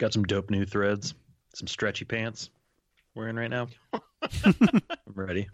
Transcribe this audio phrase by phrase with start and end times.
[0.00, 1.12] Got some dope new threads,
[1.54, 2.48] some stretchy pants
[3.14, 3.68] wearing right now.
[3.92, 4.80] I'm
[5.14, 5.46] ready.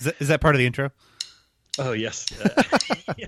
[0.00, 0.90] Is that, is that part of the intro?
[1.78, 2.26] Oh yes.
[3.08, 3.26] Uh, yeah.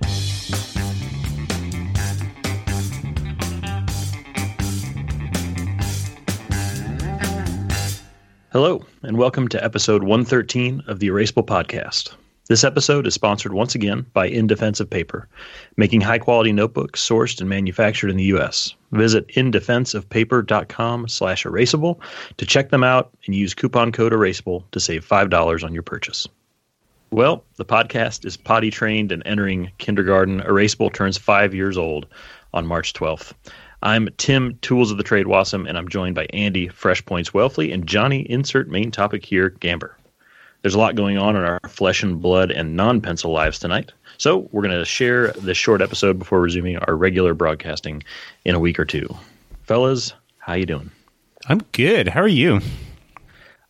[8.51, 12.17] Hello, and welcome to episode 113 of the Erasable Podcast.
[12.49, 15.29] This episode is sponsored once again by In Defense of Paper,
[15.77, 18.75] making high quality notebooks sourced and manufactured in the U.S.
[18.93, 22.01] Visit indefenseofpaper.com slash erasable
[22.39, 26.27] to check them out and use coupon code erasable to save $5 on your purchase.
[27.11, 30.41] Well, the podcast is potty trained and entering kindergarten.
[30.41, 32.07] Erasable turns five years old
[32.55, 33.35] on March 12th.
[33.83, 37.71] I'm Tim, Tools of the Trade Wasem, and I'm joined by Andy, Fresh Points Welfle,
[37.75, 39.91] and Johnny, insert main topic here, Gamber.
[40.63, 43.93] There's a lot going on in our flesh and blood and non-pencil lives tonight.
[44.17, 48.03] So we're going to share this short episode before resuming our regular broadcasting
[48.45, 49.09] in a week or two.
[49.63, 50.91] Fellas, how you doing?
[51.49, 52.09] I'm good.
[52.09, 52.61] How are you?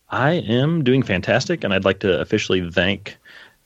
[0.09, 3.17] I am doing fantastic, and I'd like to officially thank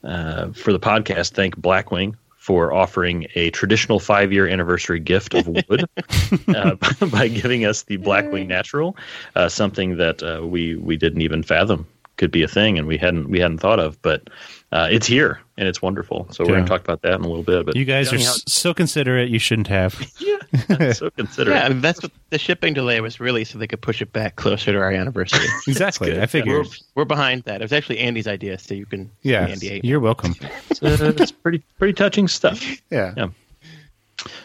[0.03, 5.47] uh, for the podcast, thank Blackwing for offering a traditional five year anniversary gift of
[5.47, 5.85] wood
[6.49, 6.75] uh,
[7.11, 8.97] by giving us the Blackwing Natural,
[9.37, 12.97] uh, something that uh, we we didn't even fathom could be a thing, and we
[12.97, 14.29] hadn't we hadn't thought of, but
[14.71, 16.27] uh, it's here and it's wonderful.
[16.31, 17.65] So we're going to talk about that in a little bit.
[17.65, 19.29] But you guys are how- so considerate.
[19.29, 20.01] You shouldn't have.
[20.19, 21.57] yeah, so considerate.
[21.57, 24.11] Yeah, I mean, that's what the shipping delay was really, so they could push it
[24.13, 25.45] back closer to our anniversary.
[25.67, 26.19] exactly.
[26.19, 27.61] I figured we're, we're, behind that.
[27.61, 29.11] It was actually Andy's idea, so you can.
[29.21, 30.33] Yeah, Andy you're welcome.
[30.69, 32.63] it's, uh, it's pretty pretty touching stuff.
[32.89, 33.13] Yeah.
[33.15, 33.29] Yeah.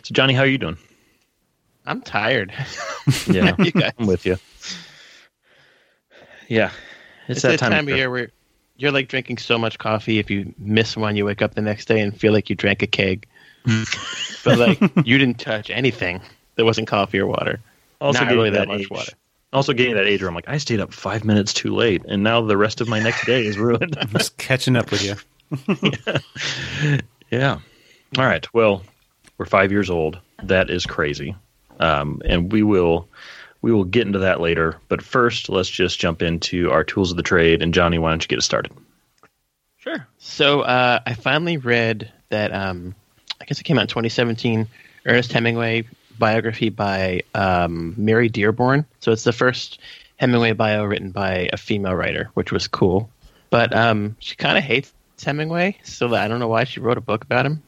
[0.03, 0.77] So Johnny, how are you doing?
[1.87, 2.53] I'm tired.
[3.29, 3.57] Yeah,
[3.99, 4.37] I'm with you.
[6.49, 6.71] Yeah,
[7.29, 8.31] it's, it's that, time, time of year where
[8.77, 10.19] you're like drinking so much coffee.
[10.19, 12.83] If you miss one, you wake up the next day and feel like you drank
[12.83, 13.27] a keg.
[14.45, 16.21] but like you didn't touch anything
[16.55, 17.61] that wasn't coffee or water.
[18.01, 18.91] Also, Not really that, that much age.
[18.91, 19.13] water.
[19.53, 22.23] Also, getting that age where I'm like, I stayed up five minutes too late, and
[22.23, 23.97] now the rest of my next day is ruined.
[23.99, 26.19] I'm just catching up with you.
[26.87, 26.99] yeah.
[27.31, 27.59] yeah.
[28.19, 28.47] All right.
[28.53, 28.83] Well,
[29.39, 30.19] we're five years old.
[30.43, 31.35] That is crazy,
[31.81, 33.09] um, and we will
[33.63, 34.77] we will get into that later.
[34.89, 37.63] But first, let's just jump into our tools of the trade.
[37.63, 38.73] And Johnny, why don't you get us started?
[39.79, 40.07] Sure.
[40.19, 42.53] So uh, I finally read that.
[42.53, 42.95] Um,
[43.41, 44.67] I guess it came out in 2017.
[45.07, 45.85] Ernest Hemingway
[46.19, 48.85] biography by um, Mary Dearborn.
[49.01, 49.79] So it's the first
[50.17, 53.09] Hemingway bio written by a female writer, which was cool.
[53.51, 54.93] But um, she kind of hates
[55.25, 57.63] Hemingway, so I don't know why she wrote a book about him.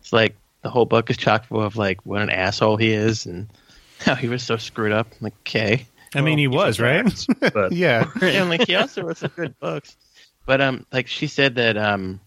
[0.00, 3.26] It's like the whole book is chock full of like what an asshole he is
[3.26, 3.48] and
[4.04, 5.08] how he was so screwed up.
[5.12, 5.86] I'm like, okay.
[6.14, 7.04] I mean, he was right.
[7.52, 9.96] but yeah, and like he also wrote some good books.
[10.46, 12.20] But um, like she said that um,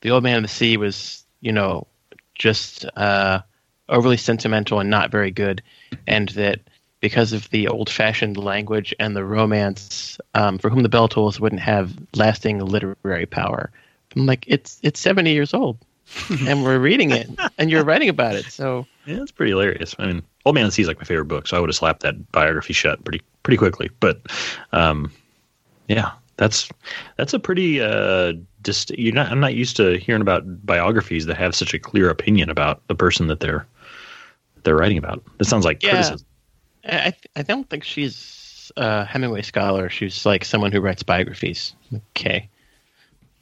[0.00, 1.86] the Old Man of the Sea was, you know,
[2.34, 3.40] just uh,
[3.88, 5.62] overly sentimental and not very good,
[6.06, 6.60] and that
[7.00, 11.60] because of the old-fashioned language and the romance, um, for whom the bell tolls wouldn't
[11.60, 13.70] have lasting literary power.
[14.16, 15.76] I'm like, it's it's 70 years old,
[16.46, 18.46] and we're reading it, and you're writing about it.
[18.46, 19.94] So yeah, it's pretty hilarious.
[19.98, 21.76] I mean, Old Man and Sea is like my favorite book, so I would have
[21.76, 23.90] slapped that biography shut pretty pretty quickly.
[24.00, 24.20] But
[24.72, 25.12] um,
[25.88, 26.68] yeah, that's
[27.16, 29.30] that's a pretty uh, just you're not.
[29.30, 32.94] I'm not used to hearing about biographies that have such a clear opinion about the
[32.94, 33.66] person that they're
[34.64, 35.22] they're writing about.
[35.38, 35.90] That sounds like yeah.
[35.90, 36.26] criticism.
[36.84, 39.88] I I don't think she's a Hemingway scholar.
[39.88, 41.74] She's like someone who writes biographies.
[42.16, 42.48] Okay,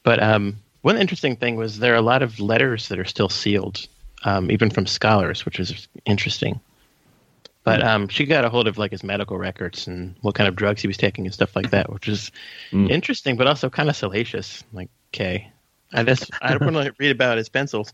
[0.03, 3.28] but um, one interesting thing was there are a lot of letters that are still
[3.28, 3.87] sealed,
[4.25, 6.60] um, even from scholars, which is interesting.
[7.65, 7.87] But hmm.
[7.87, 10.82] um, she got a hold of like his medical records and what kind of drugs
[10.82, 12.32] he was taking and stuff like that, which is
[12.72, 12.91] mm.
[12.91, 14.65] interesting, but also kind of salacious.
[14.72, 15.53] Like, okay,
[15.92, 17.92] I just I don't want to read about his pencils.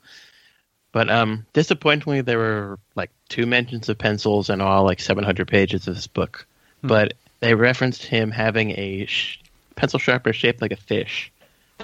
[0.91, 5.87] But um, disappointingly, there were like two mentions of pencils and all like 700 pages
[5.87, 6.47] of this book.
[6.83, 6.89] Mm.
[6.89, 9.39] But they referenced him having a sh-
[9.77, 11.31] pencil sharpener shaped like a fish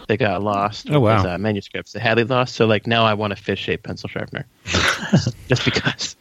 [0.09, 0.91] that got lost.
[0.91, 1.17] Oh wow!
[1.17, 2.55] His, uh, manuscripts that Hadley lost.
[2.55, 4.47] So like now I want a fish shaped pencil sharpener,
[5.49, 6.17] just because.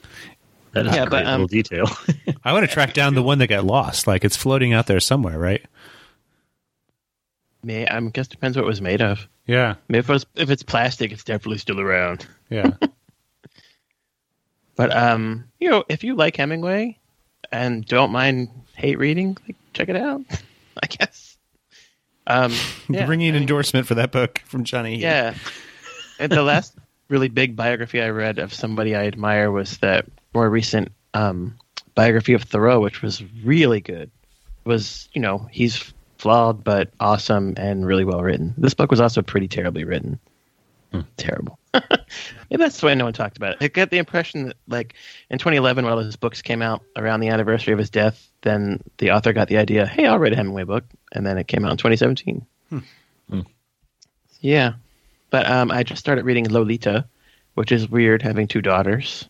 [0.73, 1.85] That is yeah, a great but, um, little detail.
[2.43, 4.07] I want to track down the one that got lost.
[4.07, 5.63] Like it's floating out there somewhere, right?
[7.63, 9.27] May I guess depends what it was made of.
[9.45, 9.75] Yeah.
[9.87, 12.25] Maybe if, it was, if it's plastic, it's definitely still around.
[12.49, 12.71] Yeah.
[14.75, 16.97] but um, you know, if you like Hemingway
[17.51, 20.21] and don't mind hate reading, like, check it out.
[20.83, 21.32] I guess.
[22.27, 22.53] Um,
[22.89, 24.97] yeah, bringing an I mean, endorsement for that book from Johnny.
[24.97, 25.35] Yeah.
[26.19, 26.75] and the last
[27.09, 31.57] really big biography I read of somebody I admire was that more recent um,
[31.95, 34.09] biography of Thoreau, which was really good.
[34.65, 38.53] Was you know he's flawed but awesome and really well written.
[38.57, 40.19] This book was also pretty terribly written.
[40.93, 41.01] Hmm.
[41.17, 41.59] Terrible.
[41.73, 43.57] Maybe that's why no one talked about it.
[43.59, 44.93] I get the impression that, like,
[45.29, 48.81] in 2011, when all his books came out around the anniversary of his death, then
[48.99, 50.83] the author got the idea, hey, I'll write a Hemingway book.
[51.11, 52.45] And then it came out in 2017.
[52.69, 53.39] Hmm.
[54.41, 54.73] Yeah.
[55.29, 57.05] But um, I just started reading Lolita,
[57.55, 59.27] which is weird having two daughters.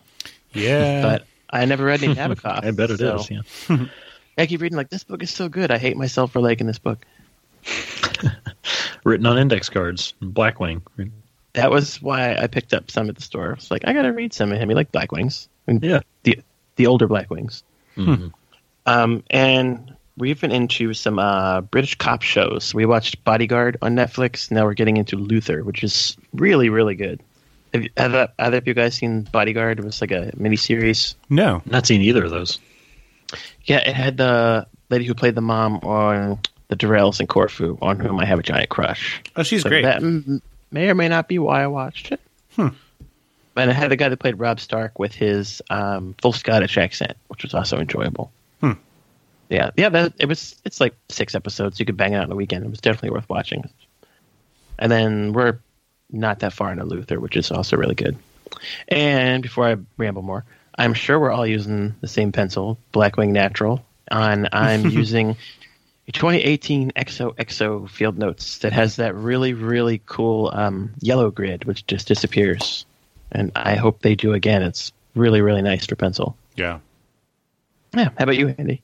[0.52, 1.02] Yeah.
[1.02, 2.64] But I never read any Nabokov.
[2.64, 3.30] I bet it so is.
[3.30, 3.86] Yeah.
[4.38, 5.70] I keep reading, like, this book is so good.
[5.70, 7.04] I hate myself for liking this book.
[9.04, 10.82] Written on index cards, Blackwing.
[11.52, 13.52] That was why I picked up some at the store.
[13.52, 14.68] It's like, I got to read some of him.
[14.68, 15.46] He liked Blackwings.
[15.68, 16.00] And Yeah.
[16.24, 16.40] The,
[16.76, 17.62] the older Blackwings.
[17.96, 18.32] Mhm.
[18.86, 22.74] Um, and we've been into some uh, British cop shows.
[22.74, 24.50] We watched Bodyguard on Netflix.
[24.50, 27.20] Now we're getting into Luther, which is really, really good.
[27.72, 29.78] Have, you, have uh, either of you guys seen Bodyguard?
[29.78, 31.14] It was like a miniseries.
[31.28, 31.62] no.
[31.66, 32.60] Not seen either of those.
[33.64, 36.38] Yeah, it had the lady who played the mom on
[36.68, 39.22] the Durrells in Corfu, on whom I have a giant crush.
[39.34, 39.82] Oh, she's So great.
[39.82, 40.40] That m-
[40.70, 42.20] may or may not be why I watched it.
[42.54, 42.68] Hmm.
[43.56, 47.16] And it had the guy that played Robb Stark with his um, full Scottish accent,
[47.28, 48.30] which was also enjoyable.
[49.48, 49.88] Yeah, yeah.
[49.88, 50.56] That it was.
[50.64, 51.78] It's like six episodes.
[51.78, 52.64] You could bang it out in a weekend.
[52.64, 53.68] It was definitely worth watching.
[54.78, 55.58] And then we're
[56.10, 58.16] not that far into Luther, which is also really good.
[58.88, 60.44] And before I ramble more,
[60.76, 65.36] I'm sure we're all using the same pencil, Blackwing Natural, and I'm using
[66.08, 71.64] a 2018 EXO EXO Field Notes that has that really really cool um, yellow grid,
[71.64, 72.86] which just disappears.
[73.32, 74.62] And I hope they do again.
[74.62, 76.36] It's really really nice for pencil.
[76.56, 76.80] Yeah.
[77.94, 78.10] Yeah.
[78.16, 78.82] How about you, Andy?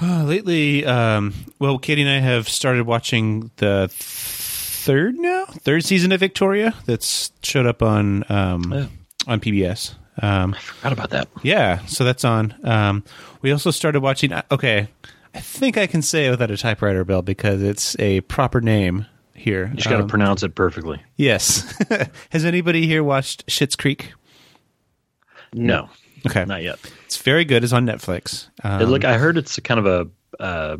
[0.00, 6.12] Uh, lately, um, well, Katie and I have started watching the third now, third season
[6.12, 8.86] of Victoria that's showed up on um, Yeah.
[9.26, 9.94] on PBS.
[10.22, 11.28] Um, Forgot about that.
[11.42, 12.54] yeah, so that's on.
[12.64, 13.04] Um,
[13.42, 14.32] we also started watching.
[14.32, 14.88] uh, Okay,
[15.34, 19.06] I think I can say it without a typewriter bill because it's a proper name
[19.34, 19.68] here.
[19.68, 21.02] You just got to Um, pronounce it perfectly.
[21.16, 21.74] yes.
[22.30, 24.12] Has anybody here watched Schitt's Creek?
[25.52, 25.88] No,
[26.26, 26.78] Okay, not yet.
[27.04, 27.64] it's very good.
[27.64, 28.48] It's on Netflix.
[28.64, 30.76] Um, It look, I heard it's kind of a uh,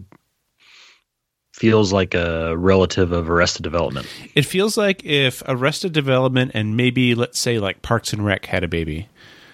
[1.52, 4.06] feels like a relative of Arrested Development.
[4.34, 8.64] It feels like if Arrested Development and maybe let's say like Parks and Rec had
[8.64, 9.08] a baby.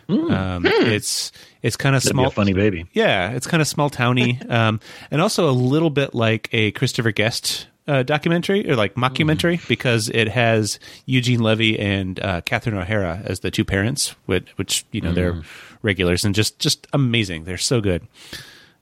[0.08, 2.08] Um, it's it's kind of Hmm.
[2.10, 2.30] Small.
[2.30, 2.86] funny baby.
[2.92, 4.78] Yeah, it's kind of small towny, um,
[5.10, 10.08] and also a little bit like a Christopher Guest uh, documentary or like mockumentary because
[10.10, 15.00] it has Eugene Levy and uh, Catherine O'Hara as the two parents, which, which you
[15.00, 15.42] know they're
[15.82, 17.44] regulars and just just amazing.
[17.44, 18.06] They're so good.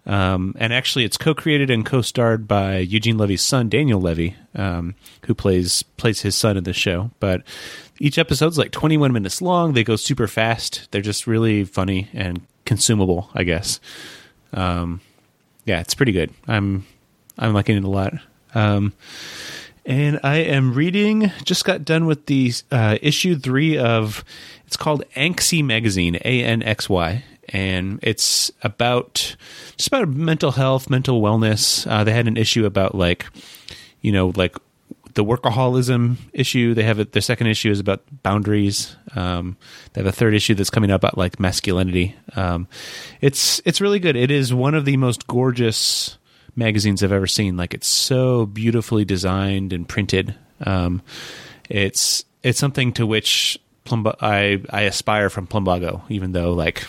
[0.07, 4.95] Um, and actually, it's co-created and co-starred by Eugene Levy's son, Daniel Levy, um,
[5.27, 7.11] who plays plays his son in the show.
[7.21, 7.43] But
[7.99, 9.75] each episode's like 21 minutes long.
[9.75, 10.89] They go super fast.
[10.91, 13.79] They're just really funny and consumable, I guess.
[14.55, 15.01] Um,
[15.67, 16.33] yeah, it's pretty good.
[16.49, 16.87] I'm
[17.39, 18.15] I'm liking it a lot.
[18.55, 18.93] Um,
[19.87, 21.33] and I am reading.
[21.45, 24.25] Just got done with the uh, issue three of.
[24.67, 29.35] It's called Anxy Magazine, A N X Y, and it's about
[29.77, 31.91] just about mental health, mental wellness.
[31.91, 33.27] Uh, they had an issue about like,
[34.01, 34.57] you know, like
[35.15, 36.75] the workaholism issue.
[36.75, 37.11] They have it.
[37.11, 38.97] Their second issue is about boundaries.
[39.17, 39.57] Um,
[39.93, 42.15] they have a third issue that's coming up about like masculinity.
[42.37, 42.69] Um,
[43.21, 44.15] it's it's really good.
[44.15, 46.17] It is one of the most gorgeous
[46.57, 47.57] magazines I've ever seen.
[47.57, 50.35] Like it's so beautifully designed and printed.
[50.65, 51.03] Um,
[51.69, 53.59] it's it's something to which
[53.91, 56.87] I I aspire from Plumbago, even though like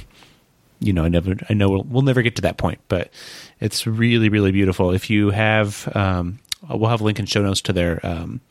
[0.79, 3.11] you know I never I know we'll, we'll never get to that point, but
[3.59, 4.91] it's really really beautiful.
[4.91, 6.39] If you have um,
[6.69, 8.41] we'll have a link in show notes to their um,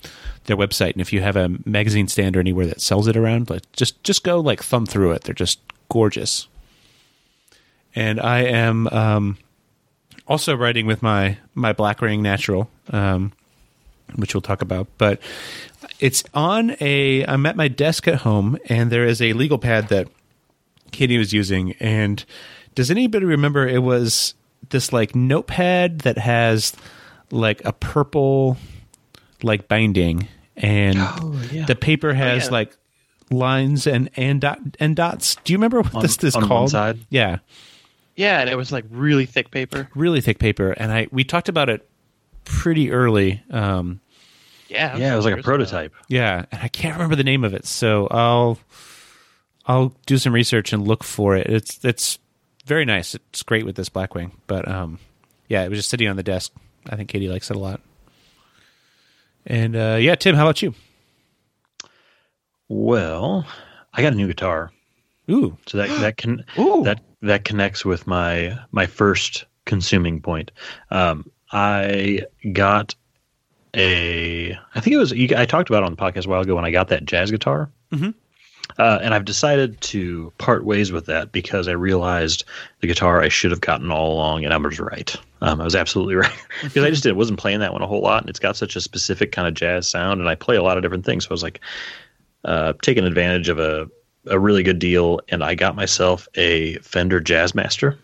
[0.45, 3.51] their website, and if you have a magazine stand or anywhere that sells it around,
[3.51, 5.25] like just just go like thumb through it.
[5.25, 6.47] They're just gorgeous.
[7.95, 9.39] And I am um,
[10.31, 13.33] also writing with my my Blackwing Natural, um,
[14.15, 14.87] which we'll talk about.
[14.97, 15.21] But
[15.99, 17.27] it's on a.
[17.27, 20.09] I'm at my desk at home, and there is a legal pad that
[20.93, 21.73] Katie was using.
[21.81, 22.25] And
[22.77, 24.35] does anybody remember it was
[24.71, 26.75] this like notepad that has
[27.33, 28.57] like a purple
[29.43, 30.99] like binding, and
[31.51, 31.67] yeah.
[31.67, 32.53] the paper has yeah.
[32.53, 32.77] like
[33.33, 35.37] lines and and dot and dots.
[35.43, 36.73] Do you remember what On- this is called?
[37.11, 37.39] Yeah
[38.21, 39.89] Yeah, and it was like really thick paper.
[39.95, 41.89] really thick paper, and I we talked about it
[42.45, 43.43] pretty early.
[43.51, 44.01] Um,
[44.69, 45.51] Yeah, Yeah, it was like a years ago.
[45.57, 45.95] prototype.
[46.09, 48.59] yeah, and I can't remember the name of it, so I'll
[49.67, 51.47] I'll do some research and look for it.
[51.49, 52.19] It's it's
[52.67, 53.15] very nice.
[53.15, 54.99] It's great with this Blackwing, but um,
[55.49, 56.53] yeah, it was just sitting on the desk.
[56.89, 57.81] I think Katie likes it a lot.
[59.47, 60.75] And uh, yeah, Tim, how about you?
[62.69, 63.47] Well,
[63.93, 64.71] I got a new guitar,
[65.31, 66.83] Ooh, so that that can Ooh.
[66.85, 70.51] that that connects with my my first consuming point.
[70.91, 72.21] Um, I
[72.53, 72.95] got
[73.77, 74.53] a.
[74.75, 75.13] I think it was.
[75.13, 77.31] I talked about it on the podcast a while ago when I got that jazz
[77.31, 77.71] guitar.
[77.93, 78.15] Mhm.
[78.79, 82.45] Uh, and I've decided to part ways with that because I realized
[82.81, 85.15] the guitar I should have gotten all along, and I was right.
[85.41, 88.01] Um, I was absolutely right because I just did, wasn't playing that one a whole
[88.01, 90.63] lot, and it's got such a specific kind of jazz sound, and I play a
[90.63, 91.25] lot of different things.
[91.25, 91.61] So I was like,
[92.45, 93.89] uh, taking advantage of a
[94.27, 97.97] a really good deal, and I got myself a Fender Jazzmaster.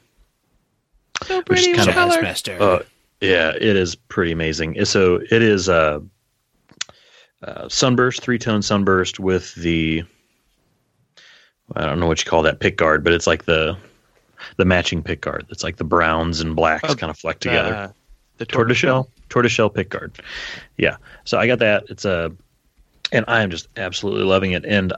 [1.25, 2.61] So Which is pretty kind of- color.
[2.61, 2.79] Uh,
[3.21, 4.85] yeah, it is pretty amazing.
[4.85, 6.03] So it is a,
[7.43, 10.03] uh sunburst, three tone sunburst with the
[11.75, 13.77] I don't know what you call that pick guard, but it's like the
[14.57, 15.47] the matching pick guard.
[15.51, 17.75] It's like the browns and blacks Oh, kind of flecked together.
[17.75, 17.93] Uh,
[18.39, 20.13] the tortoiseshell, tortoiseshell pick guard.
[20.77, 20.97] Yeah.
[21.25, 21.85] So I got that.
[21.89, 22.31] It's a,
[23.13, 24.65] and I am just absolutely loving it.
[24.67, 24.93] And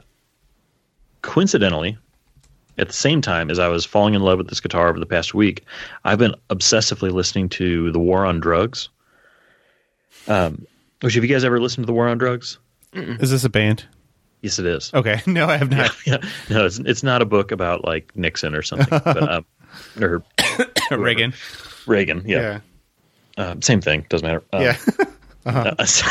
[1.21, 1.97] coincidentally,
[2.77, 5.05] at the same time as I was falling in love with this guitar over the
[5.05, 5.65] past week,
[6.05, 8.89] I've been obsessively listening to the War on Drugs.
[10.27, 10.65] Um,
[11.01, 12.57] which have you guys ever listened to the War on Drugs?
[12.93, 13.85] Is this a band?
[14.41, 14.91] Yes, it is.
[14.93, 15.21] Okay.
[15.27, 15.91] No, I have not.
[16.07, 16.17] Yeah.
[16.49, 19.45] No, it's it's not a book about like Nixon or something, but um,
[20.01, 20.23] or
[20.91, 21.33] Reagan.
[21.85, 22.23] Reagan.
[22.25, 22.59] Yeah.
[23.37, 24.05] Um, same thing.
[24.09, 24.43] Doesn't matter.
[24.53, 24.77] Um, Yeah.
[25.45, 26.05] Uh, so,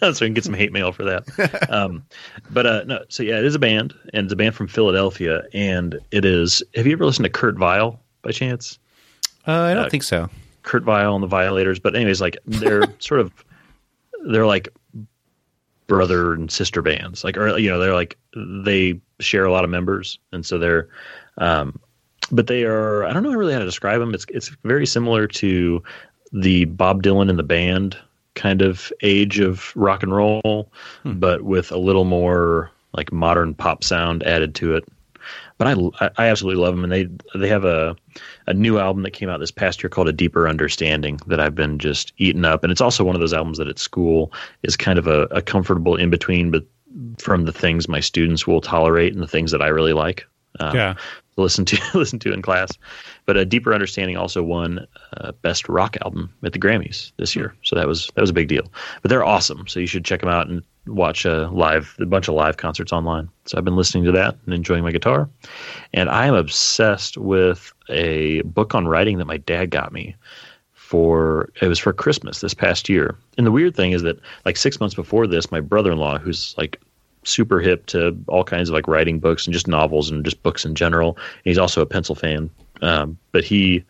[0.00, 1.24] so we can get some hate mail for that.
[1.70, 2.04] Um,
[2.50, 5.42] but uh, no, so yeah, it is a band, and it's a band from Philadelphia,
[5.52, 6.62] and it is.
[6.74, 8.78] Have you ever listened to Kurt Vile by chance?
[9.46, 10.28] Uh, I don't Uh, think so.
[10.62, 13.32] Kurt Vile and the Violators, but anyways, like they're sort of
[14.26, 14.68] they're like
[15.86, 18.16] brother and sister bands, like or you know they're like
[18.64, 20.88] they share a lot of members, and so they're.
[21.38, 21.78] Um,
[22.30, 23.04] but they are.
[23.04, 24.14] I don't know really how to describe them.
[24.14, 25.82] It's it's very similar to
[26.32, 27.96] the Bob Dylan and the band
[28.34, 30.70] kind of age of rock and roll,
[31.04, 34.84] but with a little more like modern pop sound added to it.
[35.56, 37.96] But I, I absolutely love them, and they they have a
[38.46, 41.54] a new album that came out this past year called A Deeper Understanding that I've
[41.54, 44.76] been just eating up, and it's also one of those albums that at school is
[44.76, 46.64] kind of a, a comfortable in between, but
[47.18, 50.26] from the things my students will tolerate and the things that I really like.
[50.60, 50.94] Um, Yeah.
[51.36, 52.70] Listen to listen to in class.
[53.26, 54.86] But a deeper understanding also won
[55.16, 58.34] uh, best rock album at the Grammys this year, so that was that was a
[58.34, 58.70] big deal.
[59.02, 62.28] But they're awesome, so you should check them out and watch a live a bunch
[62.28, 63.28] of live concerts online.
[63.46, 65.28] So I've been listening to that and enjoying my guitar,
[65.92, 70.16] and I am obsessed with a book on writing that my dad got me
[70.72, 73.16] for it was for Christmas this past year.
[73.36, 76.80] And the weird thing is that like six months before this, my brother-in-law, who's like
[77.24, 80.64] super hip to all kinds of like writing books and just novels and just books
[80.64, 81.16] in general.
[81.16, 82.50] And he's also a pencil fan.
[82.82, 83.84] Um, but he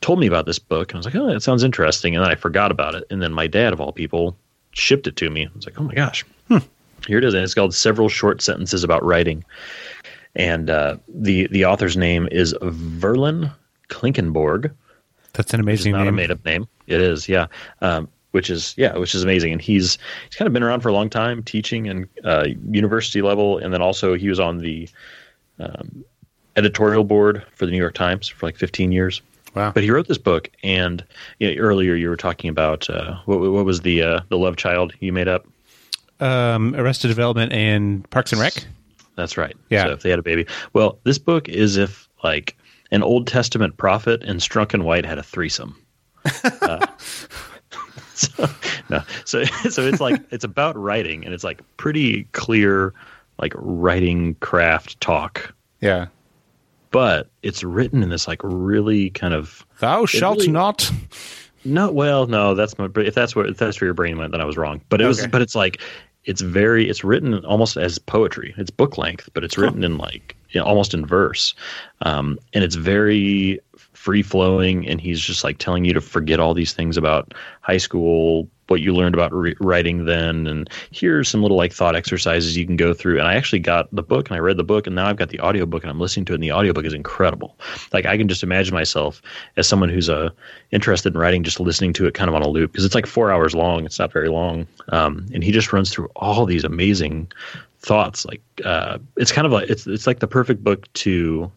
[0.00, 2.14] told me about this book and I was like, oh, that sounds interesting.
[2.14, 3.04] And then I forgot about it.
[3.10, 4.36] And then my dad, of all people,
[4.72, 5.46] shipped it to me.
[5.46, 6.24] I was like, oh my gosh,
[7.06, 7.34] here it is.
[7.34, 9.44] And it's called Several Short Sentences About Writing.
[10.34, 13.52] And uh, the the author's name is Verlin
[13.88, 14.72] Klinkenborg
[15.34, 16.16] That's an amazing not a name.
[16.16, 16.66] made up name.
[16.86, 17.46] It is, yeah.
[17.80, 19.52] Um, which is yeah, which is amazing.
[19.52, 19.96] And he's
[20.28, 23.72] he's kind of been around for a long time, teaching and uh, university level, and
[23.72, 24.88] then also he was on the
[25.60, 26.04] um,
[26.56, 29.22] editorial board for the New York Times for like 15 years.
[29.54, 29.70] Wow.
[29.70, 31.04] But he wrote this book, and
[31.38, 34.56] you know, earlier you were talking about uh, what, what was the uh, the love
[34.56, 35.46] child you made up?
[36.18, 38.66] Um, Arrested Development and Parks and Rec.
[39.14, 39.56] That's right.
[39.70, 39.84] Yeah.
[39.84, 42.56] So if they had a baby, well, this book is if like
[42.90, 45.76] an Old Testament prophet and Strunk and White had a threesome.
[48.36, 48.48] So,
[48.90, 52.92] no, so so it's like it's about writing, and it's like pretty clear,
[53.40, 56.06] like writing craft talk, Yeah.
[56.90, 60.90] but it's written in this like really kind of Thou shalt really- not.
[61.64, 62.88] no, well, no, that's my.
[62.96, 64.80] If that's where if that's where your brain went, then I was wrong.
[64.90, 65.80] But it was, but it's like,
[66.24, 68.54] it's very, it's written almost as poetry.
[68.58, 71.52] It's book length, but it's written in like you know, almost in verse,
[72.02, 73.58] um, and it's very
[74.04, 74.86] free flowing.
[74.86, 77.32] And he's just like telling you to forget all these things about
[77.62, 81.96] high school, what you learned about re- writing then, and here's some little like thought
[81.96, 83.18] exercises you can go through.
[83.18, 85.30] And I actually got the book and I read the book, and now I've got
[85.30, 86.36] the audiobook and I'm listening to it.
[86.36, 87.56] And the audiobook is incredible.
[87.94, 89.22] Like I can just imagine myself
[89.56, 90.28] as someone who's uh,
[90.70, 93.06] interested in writing, just listening to it kind of on a loop because it's like
[93.06, 93.86] four hours long.
[93.86, 97.32] It's not very long, um, and he just runs through all these amazing
[97.80, 98.26] thoughts.
[98.26, 101.50] Like uh, it's kind of like it's it's like the perfect book to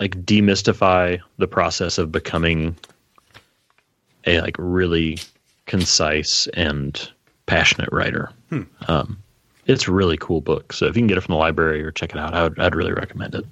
[0.00, 2.76] like demystify the process of becoming
[4.26, 5.18] a like really
[5.66, 7.10] concise and
[7.46, 8.30] passionate writer.
[8.88, 9.22] Um,
[9.66, 10.72] it's a really cool book.
[10.72, 12.58] So if you can get it from the library or check it out, I would,
[12.58, 13.44] I'd really recommend it.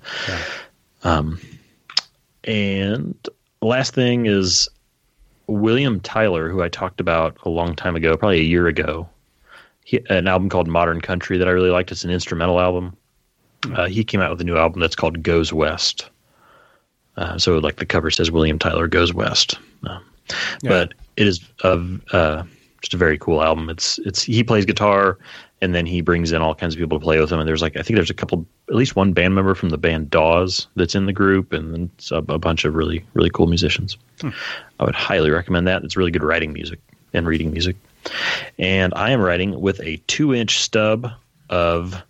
[1.02, 1.40] Um,
[2.44, 3.16] and
[3.62, 4.68] last thing is
[5.46, 9.08] William Tyler, who I talked about a long time ago, probably a year ago.
[9.84, 11.92] He, an album called Modern Country that I really liked.
[11.92, 12.96] It's an instrumental album.
[13.74, 16.08] Uh, he came out with a new album that's called Goes West.
[17.16, 19.58] Uh, so, like the cover says, William Tyler Goes West.
[19.86, 20.00] Uh,
[20.62, 20.70] Yeah.
[20.70, 21.78] But it is a,
[22.12, 22.42] uh,
[22.80, 23.68] just a very cool album.
[23.70, 25.18] It's it's he plays guitar
[25.64, 27.40] and then he brings in all kinds of people to play with him.
[27.40, 29.78] And there's like I think there's a couple, at least one band member from the
[29.78, 33.46] band Dawes that's in the group, and then a, a, bunch of really really cool
[33.46, 33.96] musicians.
[34.20, 34.28] Hmm.
[34.78, 35.82] I would highly recommend that.
[35.82, 36.80] It's really good writing music
[37.14, 37.76] and reading music.
[38.58, 41.10] And I am writing with a two inch stub
[41.48, 42.02] of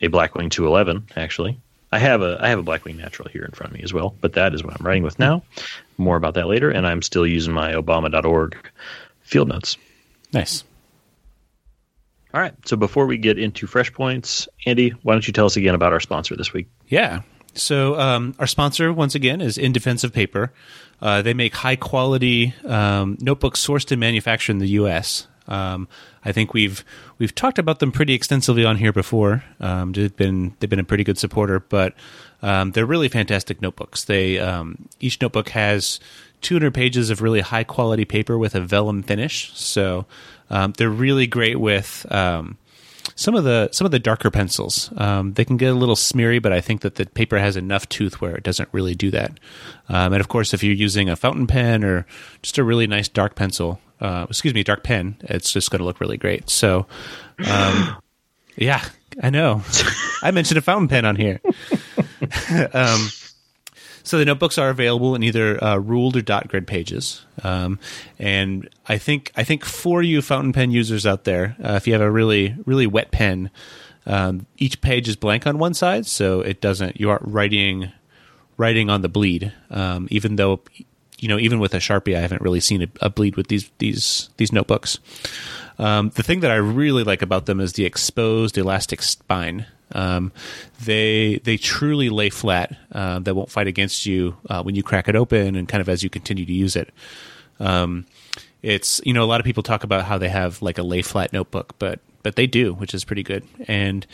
[0.00, 1.08] a Blackwing 211.
[1.16, 1.58] Actually,
[1.92, 4.16] I have a I have a Blackwing Natural here in front of me as well,
[4.22, 5.42] but that is what I'm writing with now.
[5.98, 6.70] More about that later.
[6.70, 8.56] And I'm still using my Obama.org
[9.20, 9.76] field notes.
[10.32, 10.64] Nice.
[12.32, 12.54] All right.
[12.66, 15.92] So before we get into fresh points, Andy, why don't you tell us again about
[15.92, 16.66] our sponsor this week?
[16.88, 17.20] Yeah.
[17.54, 20.50] So um, our sponsor once again is In Defense of Paper.
[21.02, 25.26] Uh, they make high quality um, notebooks sourced and manufactured in the U.S.
[25.52, 25.86] Um,
[26.24, 26.84] I think we've
[27.18, 29.44] we've talked about them pretty extensively on here before.
[29.60, 31.94] Um, they've been they've been a pretty good supporter, but
[32.40, 34.04] um, they're really fantastic notebooks.
[34.04, 36.00] They um, each notebook has
[36.40, 39.52] 200 pages of really high quality paper with a vellum finish.
[39.54, 40.06] So
[40.50, 42.58] um, they're really great with um,
[43.14, 44.90] some of the some of the darker pencils.
[44.96, 47.88] Um, they can get a little smeary, but I think that the paper has enough
[47.88, 49.38] tooth where it doesn't really do that.
[49.88, 52.06] Um, and of course, if you're using a fountain pen or
[52.42, 55.84] just a really nice dark pencil, uh, excuse me, dark pen, it's just going to
[55.84, 56.50] look really great.
[56.50, 56.86] So,
[57.48, 57.96] um,
[58.56, 58.84] yeah,
[59.22, 59.62] I know.
[60.22, 61.40] I mentioned a fountain pen on here.
[62.74, 63.08] um,
[64.02, 67.78] so the notebooks are available in either uh, ruled or dot grid pages, um,
[68.18, 71.92] and I think I think for you fountain pen users out there, uh, if you
[71.92, 73.50] have a really really wet pen,
[74.04, 77.92] um, each page is blank on one side, so it doesn't you aren't writing
[78.56, 79.52] writing on the bleed.
[79.70, 80.60] Um, even though
[81.22, 83.70] you know even with a sharpie, I haven't really seen a, a bleed with these
[83.78, 84.98] these these notebooks.
[85.78, 89.66] Um, the thing that I really like about them is the exposed elastic spine.
[89.92, 90.32] Um,
[90.84, 92.76] they they truly lay flat.
[92.90, 95.88] Uh, they won't fight against you uh, when you crack it open, and kind of
[95.88, 96.90] as you continue to use it.
[97.60, 98.04] Um,
[98.62, 101.02] it's you know a lot of people talk about how they have like a lay
[101.02, 103.44] flat notebook, but but they do, which is pretty good.
[103.68, 104.06] And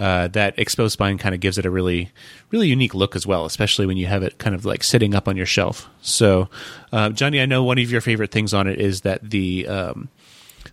[0.00, 2.10] uh, that exposed spine kind of gives it a really
[2.50, 5.28] really unique look as well, especially when you have it kind of like sitting up
[5.28, 5.88] on your shelf.
[6.00, 6.48] So,
[6.90, 10.08] uh, Johnny, I know one of your favorite things on it is that the um,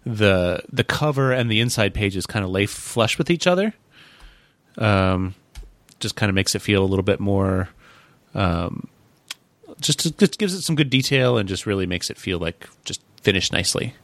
[0.05, 3.73] the the cover and the inside pages kind of lay flush with each other
[4.77, 5.35] um,
[5.99, 7.69] just kind of makes it feel a little bit more.
[8.33, 8.87] Um,
[9.81, 13.01] just, just gives it some good detail and just really makes it feel like just
[13.21, 13.95] finished nicely.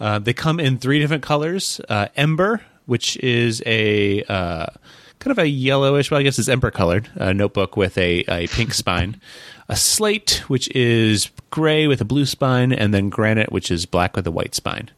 [0.00, 4.66] Uh, they come in three different colors: uh, ember, which is a uh,
[5.18, 8.46] kind of a yellowish, well, I guess it's ember colored uh, notebook with a, a
[8.48, 9.20] pink spine.
[9.68, 14.16] A slate, which is gray with a blue spine, and then granite, which is black
[14.16, 14.90] with a white spine.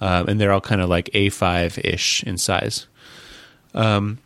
[0.00, 2.86] Um, and they're all kind of like A5 ish in size.
[3.74, 4.18] Um,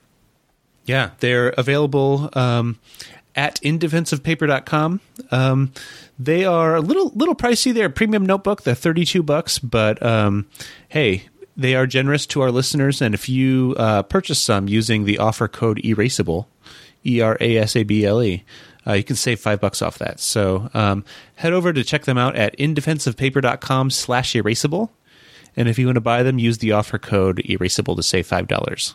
[0.85, 2.79] yeah, they're available um,
[3.35, 5.01] at indefenseofpaper.com.
[5.31, 5.73] Um,
[6.18, 7.73] they are a little little pricey.
[7.73, 8.64] They're a premium notebook.
[8.64, 10.47] They're 32 bucks, but um,
[10.90, 13.03] hey, they are generous to our listeners.
[13.03, 16.47] And if you uh, purchase some using the offer code Erasable,
[17.05, 18.44] E R A S A B L E,
[18.87, 20.21] uh, you can save five bucks off that.
[20.21, 24.90] So um, head over to check them out at indefenseofpaper.com slash erasable.
[25.57, 28.47] And if you want to buy them, use the offer code erasable to save five
[28.47, 28.94] dollars.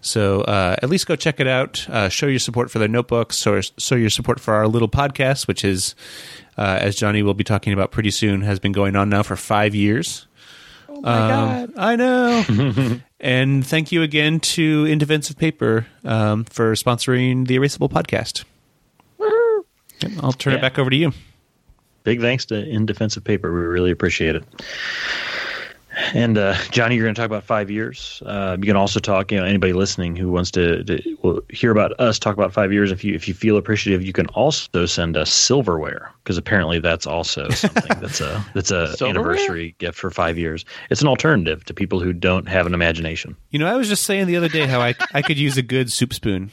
[0.00, 1.86] So uh, at least go check it out.
[1.88, 5.46] Uh, show your support for the notebooks, or show your support for our little podcast,
[5.46, 5.94] which is,
[6.56, 9.36] uh, as Johnny will be talking about pretty soon, has been going on now for
[9.36, 10.26] five years.
[11.02, 11.72] Oh my um, god!
[11.76, 13.00] I know.
[13.20, 18.44] and thank you again to In Defense Paper um, for sponsoring the Erasable podcast.
[20.22, 20.58] I'll turn yeah.
[20.58, 21.12] it back over to you.
[22.04, 23.52] Big thanks to In Defense Paper.
[23.52, 24.44] We really appreciate it.
[26.14, 28.22] And uh, Johnny, you're going to talk about five years.
[28.24, 29.30] Uh, you can also talk.
[29.30, 32.72] You know, anybody listening who wants to, to will hear about us talk about five
[32.72, 32.90] years.
[32.90, 37.06] If you if you feel appreciative, you can also send us silverware because apparently that's
[37.06, 40.64] also something that's a that's a anniversary gift for five years.
[40.90, 43.36] It's an alternative to people who don't have an imagination.
[43.50, 45.62] You know, I was just saying the other day how I I could use a
[45.62, 46.50] good soup spoon.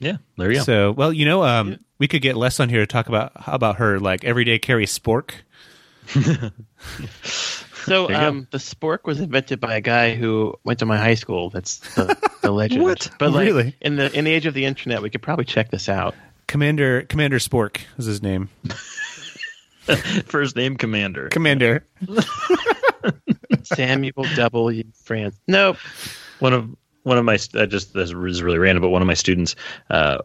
[0.00, 0.64] Yeah, there you go.
[0.64, 1.76] So, well, you know, um, yeah.
[1.98, 4.86] we could get Les on here to talk about how about her like everyday carry
[4.86, 5.30] spork.
[7.84, 11.50] So um, the spork was invented by a guy who went to my high school.
[11.50, 12.82] That's the, the legend.
[12.82, 13.10] what?
[13.18, 13.76] But like, really?
[13.80, 16.14] in the in the age of the internet, we could probably check this out.
[16.46, 18.48] Commander Commander Spork is his name.
[20.26, 21.28] First name Commander.
[21.28, 21.86] Commander.
[23.64, 24.84] Samuel W.
[24.94, 25.38] France.
[25.46, 25.76] Nope.
[26.38, 26.70] One of
[27.02, 29.56] one of my uh, just this is really random, but one of my students
[29.90, 30.18] uh,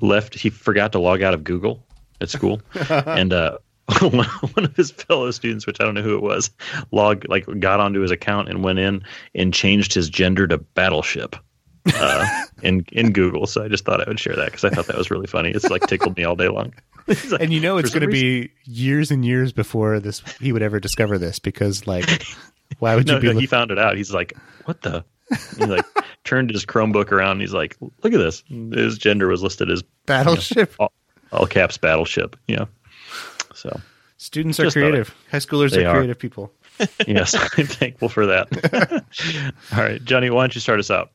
[0.00, 0.34] left.
[0.34, 1.86] He forgot to log out of Google
[2.20, 3.58] at school, and uh,
[4.00, 6.50] one of his fellow students, which I don't know who it was,
[6.90, 11.36] log like got onto his account and went in and changed his gender to battleship.
[11.94, 12.26] uh,
[12.62, 13.46] in in Google.
[13.46, 15.50] So I just thought I would share that because I thought that was really funny.
[15.50, 16.74] It's like tickled me all day long.
[17.30, 20.62] Like, and you know it's going to be years and years before this he would
[20.62, 22.26] ever discover this because like
[22.80, 23.96] why would you no, be no, look- he found it out.
[23.96, 24.32] He's like,
[24.64, 25.04] "What the?"
[25.56, 25.84] He like
[26.24, 27.32] turned his Chromebook around.
[27.32, 30.90] And he's like, "Look at this." His gender was listed as battleship all,
[31.30, 32.34] all caps battleship.
[32.48, 32.64] Yeah.
[33.56, 33.80] So
[34.16, 35.94] students are creative high schoolers They are are.
[35.96, 36.52] creative people
[37.06, 39.04] yes, I'm thankful for that.
[39.72, 41.10] all right, Johnny, why don't you start us out?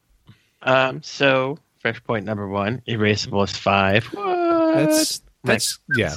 [0.64, 4.06] Um, so fresh point number one, erasable is five.
[4.06, 4.52] What?
[4.76, 6.14] that's that's yeah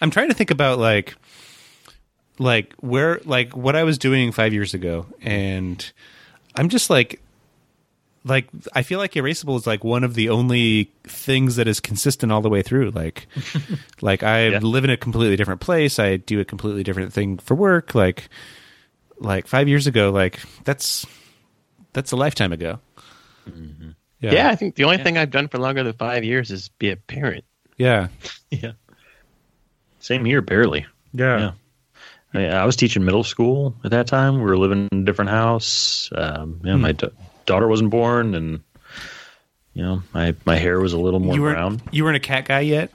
[0.00, 1.16] i'm trying to think about like
[2.38, 5.92] like where like what i was doing five years ago and
[6.54, 7.20] i'm just like
[8.24, 12.30] like i feel like erasable is like one of the only things that is consistent
[12.30, 13.26] all the way through like
[14.02, 14.58] like i Yeah.
[14.58, 18.28] live in a completely different place i do a completely different thing for work like
[19.18, 21.06] like five years ago like that's
[21.94, 22.78] that's a lifetime ago
[24.20, 24.50] yeah.
[24.50, 26.96] I think the only thing I've done for longer than five years is be a
[26.96, 27.44] parent.
[27.78, 28.08] yeah
[28.50, 28.72] Yeah.
[29.98, 30.86] Same here, barely.
[31.12, 31.52] yeah
[32.34, 34.34] I, I was teaching middle school at that time.
[34.36, 36.10] We were living in a different house.
[36.14, 37.08] Um, yeah, my da-
[37.46, 38.60] daughter wasn't born, and
[39.74, 41.82] you know, my my hair was a little more you weren't brown.
[41.92, 42.90] you weren't a cat guy yet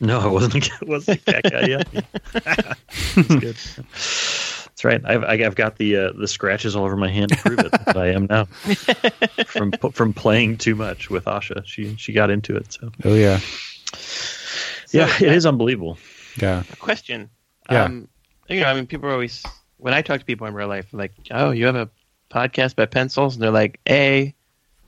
[0.00, 0.66] No, I wasn't.
[0.68, 1.88] a- wasn't a cat guy yet.
[2.32, 3.56] That's good.
[3.56, 5.00] That's right.
[5.04, 7.70] I've I've got the uh, the scratches all over my hand to prove it.
[7.72, 8.44] that I am now
[9.46, 11.64] from from playing too much with Asha.
[11.66, 12.72] She she got into it.
[12.72, 13.40] So oh yeah
[14.92, 15.98] yeah, it is unbelievable.
[16.40, 17.30] yeah A question.
[17.70, 17.84] Yeah.
[17.84, 18.08] Um,
[18.48, 19.44] you know, I mean, people are always
[19.76, 21.88] when I talk to people in real life, like, "Oh, you have a
[22.30, 24.34] podcast by pencils," and they're like, "A,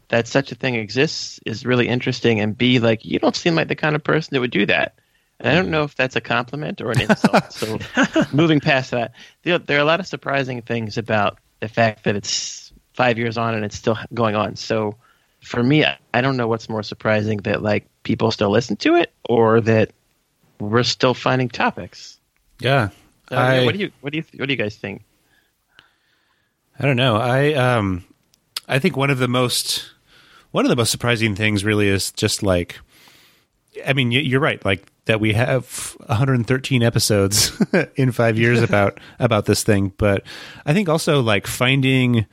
[0.08, 3.68] that such a thing exists is really interesting," and B, like, you don't seem like
[3.68, 4.94] the kind of person that would do that.
[5.40, 7.52] And I don't know if that's a compliment or an insult.
[7.60, 7.78] so,
[8.32, 12.14] moving past that, there, there are a lot of surprising things about the fact that
[12.14, 14.54] it's five years on and it's still going on.
[14.54, 14.96] So,
[15.40, 18.94] for me, I, I don't know what's more surprising that like people still listen to
[18.94, 19.90] it or that
[20.60, 22.20] we're still finding topics.
[22.60, 22.90] yeah
[23.28, 25.02] So, I- what do you what do you what do you guys think?
[26.78, 27.16] I don't know.
[27.16, 28.04] I um
[28.68, 29.90] I think one of the most
[30.50, 32.78] one of the most surprising things really is just like
[33.86, 34.62] I mean, you're right.
[34.64, 37.52] Like that we have 113 episodes
[37.96, 40.24] in 5 years about about this thing, but
[40.66, 42.26] I think also like finding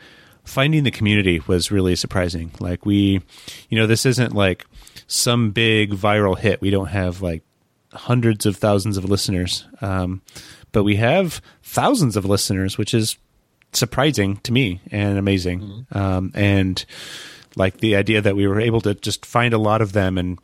[0.44, 2.52] finding the community was really surprising.
[2.60, 3.22] Like we
[3.70, 4.66] you know, this isn't like
[5.08, 6.62] some big viral hit.
[6.62, 7.44] We don't have like
[7.94, 9.68] hundreds of thousands of listeners.
[9.82, 10.22] Um,
[10.72, 13.18] but we have thousands of listeners, which is
[13.74, 15.86] surprising to me and amazing.
[15.92, 16.84] Um, and
[17.56, 20.40] like the idea that we were able to just find a lot of them and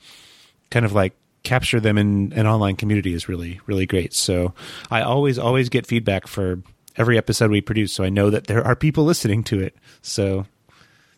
[0.71, 4.13] kind of like capture them in an online community is really, really great.
[4.13, 4.53] So
[4.89, 6.61] I always, always get feedback for
[6.97, 7.93] every episode we produce.
[7.93, 9.75] So I know that there are people listening to it.
[10.01, 10.45] So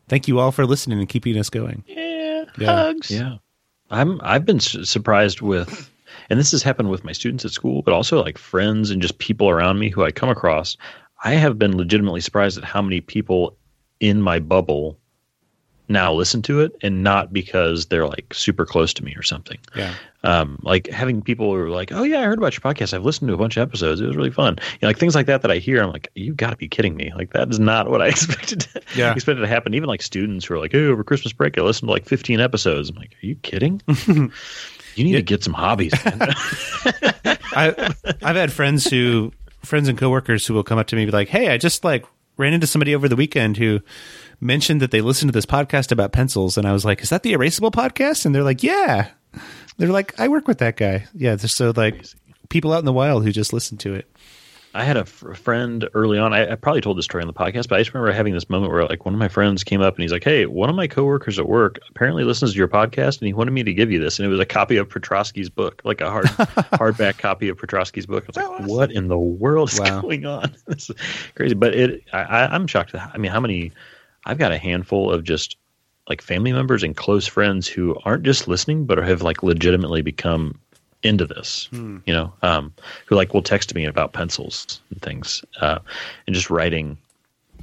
[0.09, 1.83] thank you all for listening and keeping us going.
[1.87, 2.65] Yeah, Yeah.
[2.67, 3.09] hugs.
[3.11, 3.35] Yeah,
[3.89, 4.19] I'm.
[4.23, 5.89] I've been su- surprised with,
[6.29, 9.17] and this has happened with my students at school, but also like friends and just
[9.19, 10.75] people around me who I come across.
[11.23, 13.57] I have been legitimately surprised at how many people
[13.99, 14.99] in my bubble
[15.89, 19.57] now listen to it, and not because they're like super close to me or something.
[19.73, 19.93] Yeah.
[20.23, 22.93] Um, like having people who are like, "Oh yeah, I heard about your podcast.
[22.93, 24.01] I've listened to a bunch of episodes.
[24.01, 25.81] It was really fun." You know, like things like that that I hear.
[25.81, 28.59] I'm like, "You got to be kidding me!" Like that is not what I expected.
[28.61, 29.13] To, Yeah.
[29.13, 29.73] expected to happen.
[29.73, 32.41] Even like students who are like, "Hey, over Christmas break, I listened to like 15
[32.41, 33.81] episodes." I'm like, "Are you kidding?
[34.07, 34.29] you
[34.97, 35.17] need Yeah.
[35.19, 36.19] to get some hobbies." Man.
[37.55, 39.31] I I've had friends who
[39.67, 41.83] friends and coworkers who will come up to me and be like, "Hey, I just
[41.83, 42.05] like
[42.37, 43.81] ran into somebody over the weekend who
[44.39, 47.23] mentioned that they listened to this podcast about pencils." And I was like, "Is that
[47.23, 49.09] the Erasable podcast?" And they're like, "Yeah."
[49.77, 52.05] They're like, "I work with that guy." Yeah, they're so like
[52.49, 54.09] people out in the wild who just listen to it.
[54.77, 56.33] I had a fr- friend early on.
[56.33, 58.49] I, I probably told this story on the podcast, but I just remember having this
[58.49, 60.75] moment where, like, one of my friends came up and he's like, "Hey, one of
[60.75, 63.91] my coworkers at work apparently listens to your podcast, and he wanted me to give
[63.91, 66.25] you this." And it was a copy of Petroski's book, like a hard
[66.77, 68.25] hardback copy of Petroski's book.
[68.25, 68.67] I was like, awesome.
[68.67, 70.01] "What in the world is Wow.
[70.01, 70.95] going on?" this is
[71.35, 71.55] crazy.
[71.55, 72.93] But it, I, I, I'm shocked.
[72.95, 73.71] I mean, how many?
[74.25, 75.57] I've got a handful of just
[76.09, 80.59] like family members and close friends who aren't just listening, but have like legitimately become
[81.03, 81.69] into this.
[81.71, 82.73] You know, um,
[83.05, 85.79] who like will text me about pencils and things, uh,
[86.25, 86.97] and just writing.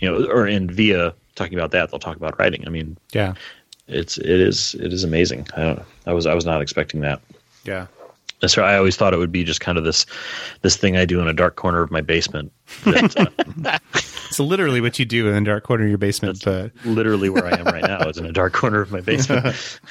[0.00, 2.64] You know, or in via talking about that, they'll talk about writing.
[2.66, 3.34] I mean, Yeah,
[3.88, 5.46] it's it is it is amazing.
[5.56, 7.20] I don't, I was I was not expecting that.
[7.64, 7.86] yeah,
[8.40, 8.74] That's right.
[8.74, 10.04] I always thought it would be just kind of this
[10.62, 12.52] this thing I do in a dark corner of my basement.
[12.84, 13.16] That,
[13.64, 16.42] uh, it's literally what you do in the dark corner of your basement.
[16.44, 19.54] But literally where I am right now is in a dark corner of my basement.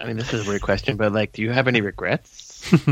[0.00, 2.72] I mean, this is a weird question, but like, do you have any regrets?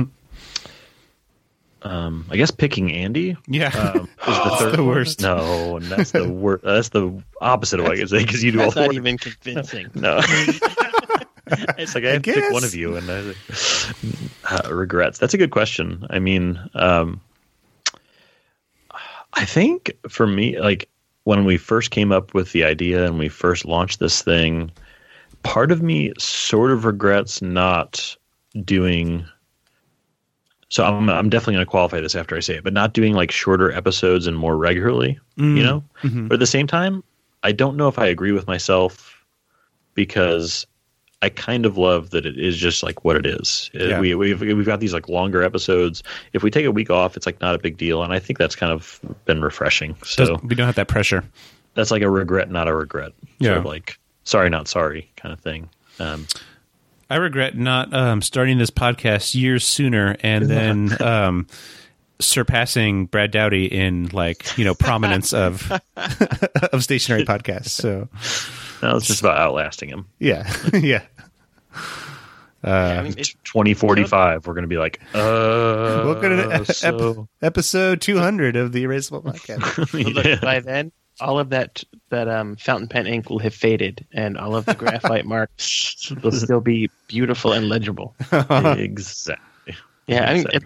[1.83, 3.69] Um, I guess picking Andy Yeah.
[3.69, 5.21] um, is the third the worst.
[5.21, 6.65] No, and that's the worst.
[6.65, 8.89] That's the opposite of what I can say because you do all That's the not
[8.89, 8.97] work.
[8.97, 9.87] even convincing.
[9.95, 10.19] No.
[11.79, 13.33] it's like I have to pick one of you, and I,
[14.51, 15.19] uh, regrets.
[15.21, 16.05] That's a good question.
[16.11, 17.21] I mean, um,
[19.35, 20.89] I think for me, like
[21.25, 24.73] when we first came up with the idea and we first launched this thing,
[25.43, 28.17] part of me sort of regrets not
[28.65, 29.25] doing.
[30.71, 33.15] So I'm I'm definitely going to qualify this after I say it, but not doing
[33.15, 35.19] like shorter episodes and more regularly.
[35.37, 36.29] You know, Mhm.
[36.29, 37.03] but at the same time,
[37.43, 39.25] I don't know if I agree with myself
[39.95, 40.67] because
[41.23, 43.71] I kind of love that it is just like what it is.
[43.75, 44.01] Uh, Yeah.
[44.01, 46.03] We we've we've got these like longer episodes.
[46.33, 48.39] If we take a week off, it's like not a big deal, and I think
[48.39, 49.97] that's kind of been refreshing.
[50.05, 51.25] So Does- we don't have that pressure.
[51.75, 53.13] that's like a regret, not a regret.
[53.39, 53.49] Yeah.
[53.51, 53.99] Sort of like
[54.29, 55.71] sorry, not sorry kind of thing.
[55.99, 56.27] Um,
[57.11, 61.47] I regret not um, starting this podcast years sooner and then um,
[62.21, 67.71] surpassing Brad Dowdy in like you know prominence of of stationery podcasts.
[67.71, 68.09] So
[68.83, 70.07] no, it's just about outlasting him.
[70.19, 71.03] yeah, yeah.
[72.63, 78.01] I mean, it, 2045, we're going to be like, uh, Welcome to ep- so, Episode
[78.01, 80.15] two hundred of the Erasable Podcast.
[80.15, 80.41] look, Yeah.
[80.43, 84.57] by then, all of that that um, fountain pen ink will have faded, and all
[84.57, 88.15] of the graphite marks will still be beautiful and legible.
[88.33, 89.77] exactly.
[90.07, 90.63] Yeah, I mean, it,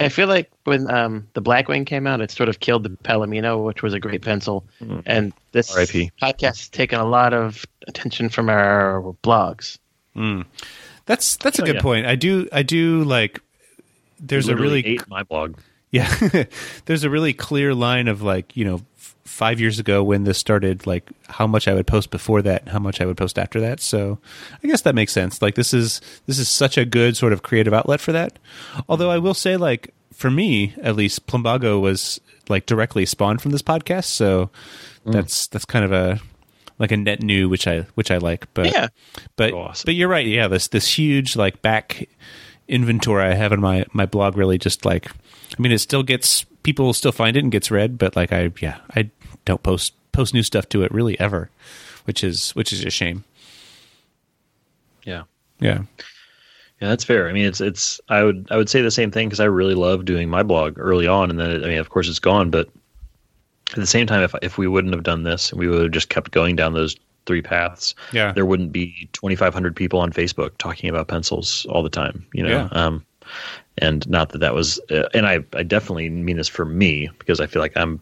[0.00, 3.64] I feel like when um, the Blackwing came out, it sort of killed the Palomino,
[3.64, 4.64] which was a great pencil.
[4.80, 5.02] Mm.
[5.06, 6.10] And this R.I.P..
[6.20, 9.78] podcast has taken a lot of attention from our blogs.
[10.16, 10.44] Mm.
[11.06, 11.82] That's that's a good yeah.
[11.82, 12.06] point.
[12.06, 13.40] I do I do like.
[14.18, 15.58] There's a really ate my blog.
[15.94, 16.12] Yeah,
[16.86, 18.82] there's a really clear line of like you know f-
[19.24, 22.70] five years ago when this started, like how much I would post before that, and
[22.70, 23.80] how much I would post after that.
[23.80, 24.18] So
[24.62, 25.40] I guess that makes sense.
[25.40, 28.38] Like this is this is such a good sort of creative outlet for that.
[28.88, 33.50] Although I will say, like for me at least, Plumbago was like directly spawned from
[33.52, 34.50] this podcast, so
[35.06, 35.12] mm.
[35.12, 36.20] that's that's kind of a
[36.78, 38.52] like a net new, which I which I like.
[38.54, 38.88] But Yeah.
[39.36, 39.86] but oh, Awesome.
[39.86, 40.26] but you're right.
[40.26, 42.08] Yeah, this this huge like back
[42.68, 46.46] inventory I have in my my blog really just like I mean it still gets
[46.64, 49.10] people still find it and gets read, but like I yeah I
[49.44, 51.48] don't post post new stuff to it really ever,
[52.04, 53.22] which is which is a shame.
[55.04, 55.22] Yeah.
[55.60, 55.82] Yeah.
[56.80, 57.28] Yeah, that's fair.
[57.28, 58.00] I mean, it's it's.
[58.08, 60.74] I would I would say the same thing because I really love doing my blog
[60.78, 62.50] early on, and then it, I mean, of course, it's gone.
[62.50, 62.68] But
[63.70, 65.92] at the same time, if if we wouldn't have done this, and we would have
[65.92, 66.96] just kept going down those
[67.26, 68.32] three paths, Yeah.
[68.32, 72.26] there wouldn't be twenty five hundred people on Facebook talking about pencils all the time.
[72.34, 72.68] You know, Yeah.
[72.72, 73.04] um,
[73.78, 77.40] and not that that was, uh, and I I definitely mean this for me because
[77.40, 78.00] I feel like I'm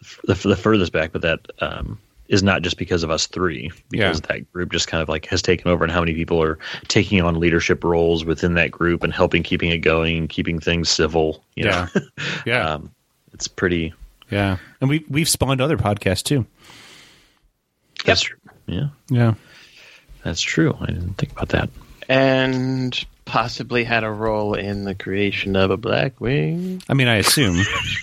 [0.00, 3.70] f- the, the furthest back, but that um, is not just because of us three,
[3.90, 6.58] because that group just kind of like has taken over, and how many people are
[6.88, 11.42] taking on leadership roles within that group and helping keeping it going, keeping things civil.
[11.56, 11.88] You Yeah.
[11.94, 12.00] know,
[12.46, 12.68] Yeah.
[12.74, 12.90] um,
[13.32, 13.92] it's pretty.
[14.30, 14.56] yeah.
[14.80, 16.46] And we we've spawned other podcasts too.
[18.04, 18.38] That's true.
[18.66, 19.34] Yeah, Yeah.
[20.22, 20.76] that's true.
[20.80, 21.70] I didn't think about that.
[22.08, 26.82] And possibly had a role in the creation of a Blackwing.
[26.88, 27.56] I mean I assume.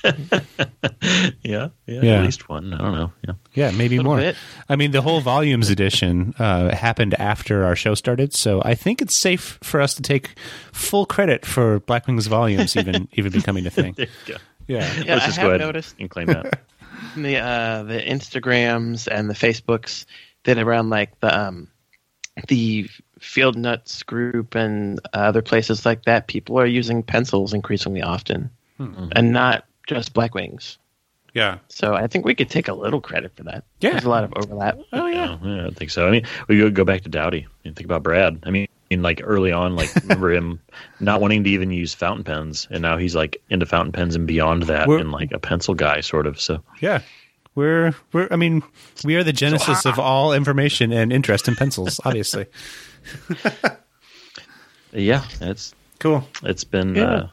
[0.03, 0.11] Yeah,
[1.43, 2.17] yeah, Yeah.
[2.19, 2.73] at least one.
[2.73, 3.11] I don't know.
[3.27, 3.33] Yeah.
[3.53, 4.17] Yeah, maybe more.
[4.17, 4.35] bit.
[4.69, 9.01] I mean, the whole volumes edition uh, happened after our show started, so I think
[9.01, 10.35] it's safe for us to take
[10.71, 13.93] full credit for Blackwing's volumes even even becoming a thing.
[13.95, 14.39] There you go.
[14.67, 16.61] Yeah, Yeah, Let's I just have go ahead noticed and claim that.
[17.15, 20.05] the uh, the Instagrams and the Facebooks
[20.43, 21.67] that around like the um,
[22.47, 22.89] the
[23.23, 29.09] Field Nuts group and other places like that, people are using pencils increasingly often, Hmm.
[29.13, 30.77] and not just Blackwings.
[31.33, 33.63] yeah, So I think we could take a little credit for that.
[33.79, 33.91] Yeah.
[33.91, 34.77] There's a lot of overlap.
[34.93, 36.07] oh yeah, Yeah, yeah, I think so.
[36.07, 38.39] I mean, we go go back to Dowdy and think about Brad.
[38.45, 40.59] I mean, in like early on, like remember him
[40.99, 44.27] not wanting to even use fountain pens, and now he's like into fountain pens and
[44.27, 46.39] beyond that, We're- and like a pencil guy, sort of.
[46.39, 47.01] So yeah.
[47.55, 48.27] We're we're.
[48.31, 48.63] I mean,
[49.03, 51.99] we are the genesis of all information and interest in pencils.
[52.03, 52.47] Obviously,
[54.91, 56.27] yeah, it's cool.
[56.43, 57.03] it's been Yeah.
[57.03, 57.27] uh,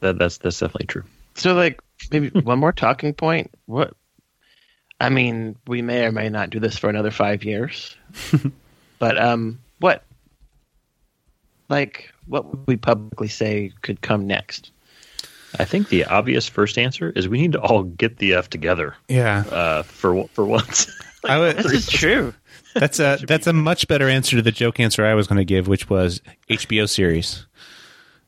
[0.00, 1.04] that that's that's definitely true.
[1.34, 3.50] So like maybe one more talking point.
[3.66, 3.94] What
[5.00, 7.96] I mean, we may or may not do this for another five years.
[8.98, 10.04] but um what
[11.68, 14.70] like what would we publicly say could come next?
[15.58, 18.96] I think the obvious first answer is we need to all get the f together
[19.08, 20.90] Yeah, uh, for for once.
[21.24, 21.56] I would.
[21.56, 22.34] This is true.
[22.74, 25.44] That's a that's a much better answer to the joke answer I was going to
[25.44, 27.46] give, which was HBO series.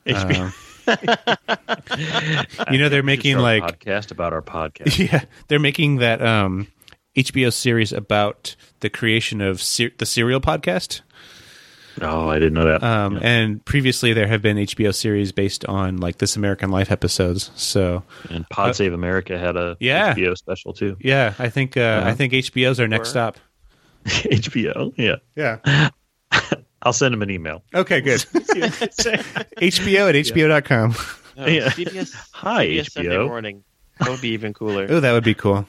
[0.07, 0.53] Um,
[2.71, 4.99] you know they're making like podcast about our podcast.
[5.11, 6.69] yeah they're making that um,
[7.17, 11.01] HBO series about the creation of ser- the Serial podcast.
[12.03, 12.83] Oh, I didn't know that.
[12.83, 13.21] Um, Yeah.
[13.23, 17.51] And previously, there have been HBO series based on like This American Life episodes.
[17.55, 20.15] So And Pod Save America had a uh, Yeah.
[20.15, 20.97] HBO special too.
[21.01, 23.39] yeah, I think uh, I think HBO's our next Or- stop.
[24.07, 25.17] HBO, yeah.
[25.35, 25.89] Yeah.
[26.83, 27.63] I'll send him an email.
[27.75, 28.21] Okay, good.
[28.21, 30.95] HBO at HBO.com.
[31.37, 31.69] No, Yeah.
[31.71, 33.65] CBS, Hi, CBS Sunday morning.
[33.99, 34.87] That would be even cooler.
[34.89, 35.67] Oh, that would be cool.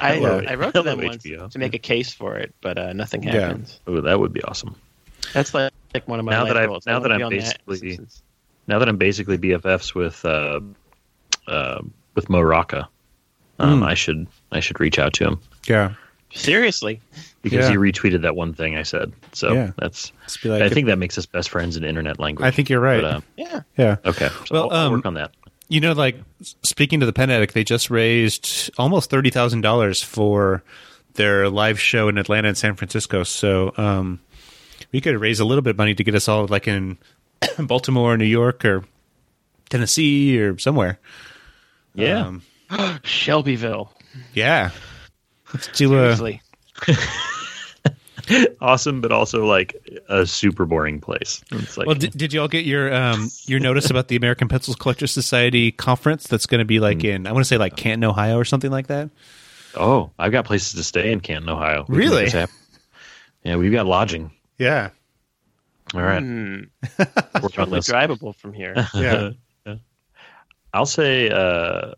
[0.00, 0.42] I, Hello.
[0.46, 3.22] I wrote to them Hello, once to make a case for it, but uh, nothing
[3.22, 3.32] Yeah.
[3.48, 3.80] happens.
[3.86, 4.76] Oh, that would be awesome.
[5.32, 7.32] That's like, like one of my Now that I've, now I that I'm be on
[7.36, 7.98] that basically-
[8.66, 10.60] Now that I'm basically BFFs with uh,
[11.46, 11.80] uh,
[12.14, 12.88] with Mo Rocca,
[13.58, 13.86] um, Mm.
[13.86, 15.92] I should I should reach out to him Yeah.
[16.34, 17.00] seriously.
[17.40, 17.70] because Yeah.
[17.70, 19.12] he retweeted that one thing I said.
[19.32, 19.70] So Yeah.
[19.78, 20.12] that's
[20.44, 22.44] like, I think that makes us best friends in internet language.
[22.44, 23.00] I think you're right.
[23.00, 23.60] But, uh, Yeah.
[23.78, 23.96] yeah.
[24.04, 25.30] okay, so Well, I'll, I'll um, work on that.
[25.68, 26.16] You know, like
[26.62, 30.62] speaking to the Pen Addict, they just raised almost thirty thousand dollars for
[31.14, 33.22] their live show in Atlanta and San Francisco.
[33.22, 34.18] So um,
[34.92, 36.98] we could raise a little bit of money to get us all like in
[37.58, 38.84] Baltimore, New York, or
[39.70, 40.98] Tennessee, or somewhere.
[41.94, 42.42] Yeah, Um,
[43.04, 43.92] Shelbyville.
[44.34, 44.70] yeah.
[45.52, 46.14] Let's do a
[48.60, 49.74] awesome, but also like
[50.08, 51.42] a super boring place.
[51.50, 54.48] It's like Well, did, did you all get your um, your notice about the American
[54.48, 57.76] Pencil Collectors Society conference that's going to be like in I want to say like
[57.76, 59.10] Canton, Ohio, or something like that?
[59.76, 61.84] oh, I've got places to stay in Canton, Ohio.
[61.88, 62.16] Really?
[62.16, 62.54] make this happen.
[63.44, 64.30] Yeah, we've got lodging.
[64.58, 64.90] Yeah,
[65.94, 67.88] All right, work on Totally this.
[67.88, 68.74] drivable from here.
[68.94, 69.30] yeah.
[70.74, 71.92] I'll say, uh,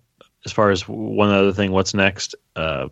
[0.44, 2.35] as far as one other thing, what's next?
[2.55, 2.88] Uh,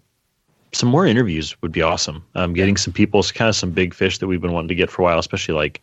[0.73, 2.25] some more interviews would be awesome.
[2.35, 4.91] Um, getting some people, kind of some big fish that we've been wanting to get
[4.91, 5.81] for a while, especially like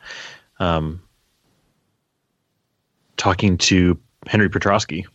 [0.59, 1.01] um,
[3.17, 5.05] talking to Henry Petroski.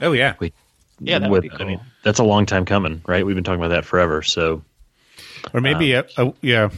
[0.00, 0.34] Oh yeah,
[1.00, 3.24] Yeah, that would With- be I mean, that's a long time coming, right?
[3.24, 4.22] We've been talking about that forever.
[4.22, 4.62] So
[5.52, 6.70] or maybe uh, oh, yeah,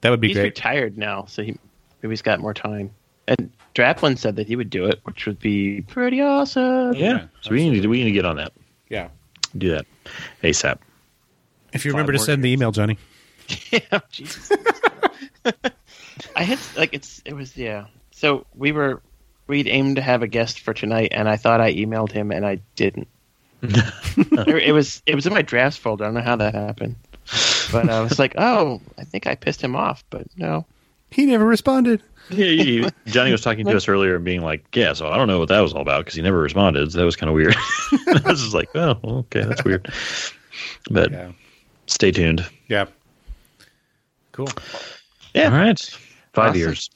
[0.00, 0.34] that would be great.
[0.34, 0.56] He's great.
[0.56, 1.56] retired now, so he
[2.02, 2.90] maybe he's got more time.
[3.26, 6.94] And Draplin said that he would do it, which would be pretty awesome.
[6.94, 8.52] yeah, so we need to we need to get on that.
[8.88, 9.08] Yeah.
[9.56, 9.86] Do that
[10.42, 10.78] ASAP.
[11.72, 12.98] If you Five remember to more send the email, Johnny.
[13.70, 14.50] yeah, Jesus.
[16.34, 17.86] I had like it's it was yeah.
[18.10, 19.02] So we were
[19.46, 22.46] we'd aimed to have a guest for tonight, and I thought I emailed him, and
[22.46, 23.08] I didn't.
[23.62, 26.04] it it was it was in my drafts folder.
[26.04, 26.96] I don't know how that happened,
[27.72, 30.66] but I was like, oh, I think I pissed him off, but no.
[31.10, 32.02] He never responded.
[32.30, 35.28] Yeah, he, Johnny was talking to us earlier and being like, "Yeah, so I don't
[35.28, 36.92] know what that was all about because he never responded.
[36.92, 37.56] So that was kind of weird."
[38.06, 39.90] I was just like, "Oh, okay, that's weird."
[40.90, 41.32] But Yeah.
[41.86, 42.44] stay tuned.
[42.68, 42.84] Yeah.
[44.32, 44.48] Cool.
[45.34, 45.46] Yeah.
[45.46, 45.80] All right,
[46.34, 46.58] five Awesome.
[46.58, 46.90] years.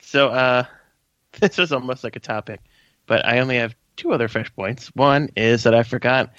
[0.00, 0.64] So uh,
[1.40, 2.60] this was almost like a topic,
[3.06, 4.94] but I only have two other fresh points.
[4.94, 6.30] One is that I forgot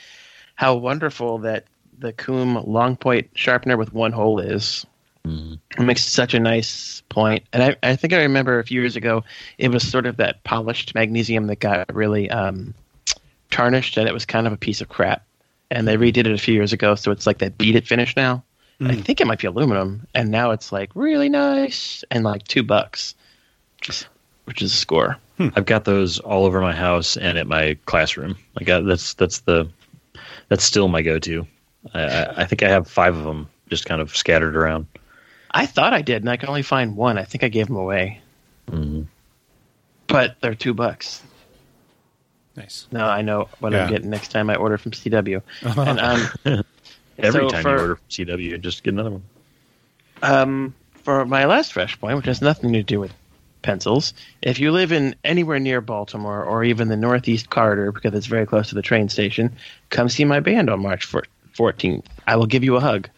[0.55, 1.65] how wonderful that
[2.03, 4.85] the Kum long point sharpener with one hole is.
[5.25, 5.57] Mhm.
[5.77, 8.97] It makes such a nice point, and I, I think I remember a few years
[8.97, 9.23] ago
[9.57, 12.73] it was sort of that polished magnesium that got really um,
[13.49, 15.25] tarnished, and it was kind of a piece of crap.
[15.71, 18.15] And they redid it a few years ago, so it's like that beat it finish
[18.17, 18.43] now.
[18.81, 22.63] I think it might be aluminum, and now it's like really nice and like two
[22.63, 23.15] bucks,
[23.77, 25.17] which is, a score.
[25.39, 28.35] I've got those all over my house and at my classroom.
[28.59, 29.69] Like I, that's that's the
[30.49, 31.47] that's still my go-to.
[31.93, 34.87] I, I, I think I have five of them just kind of scattered around.
[35.51, 37.17] I thought I did, and I could only find one.
[37.17, 38.21] I think I gave them away,
[38.71, 39.05] Mhm.
[40.07, 41.21] but they're two bucks.
[42.55, 42.87] Nice.
[42.91, 43.83] Now I know what Yeah.
[43.85, 45.41] I'm getting next time I order from CW.
[45.63, 46.63] and um,
[47.19, 49.23] Every So time for- you order from CW, just get another one.
[50.21, 53.13] Um, for my last fresh point, which has nothing to do with
[53.61, 58.25] pencils, if you live in anywhere near Baltimore or even the Northeast Corridor, because it's
[58.27, 59.53] very close to the train station,
[59.89, 61.25] come see my band on March four-
[61.57, 62.05] 14th.
[62.27, 63.09] I will give you a hug.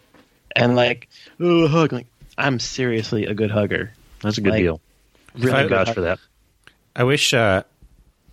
[0.55, 1.91] And like, oh, a hug.
[1.93, 3.91] Like, I'm seriously a good hugger.
[4.21, 4.81] That's a good Like, deal.
[5.37, 5.93] Really I good vouch hugger.
[5.95, 6.19] for that.
[6.95, 7.63] I wish, uh,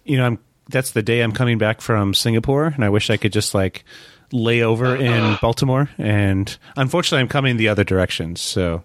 [0.05, 0.39] you know, I'm.
[0.69, 3.85] That's the day I'm coming back from Singapore, and I wish I could just like
[4.31, 5.91] lay over in Baltimore.
[5.99, 8.37] And unfortunately, I'm coming the other direction.
[8.37, 8.85] So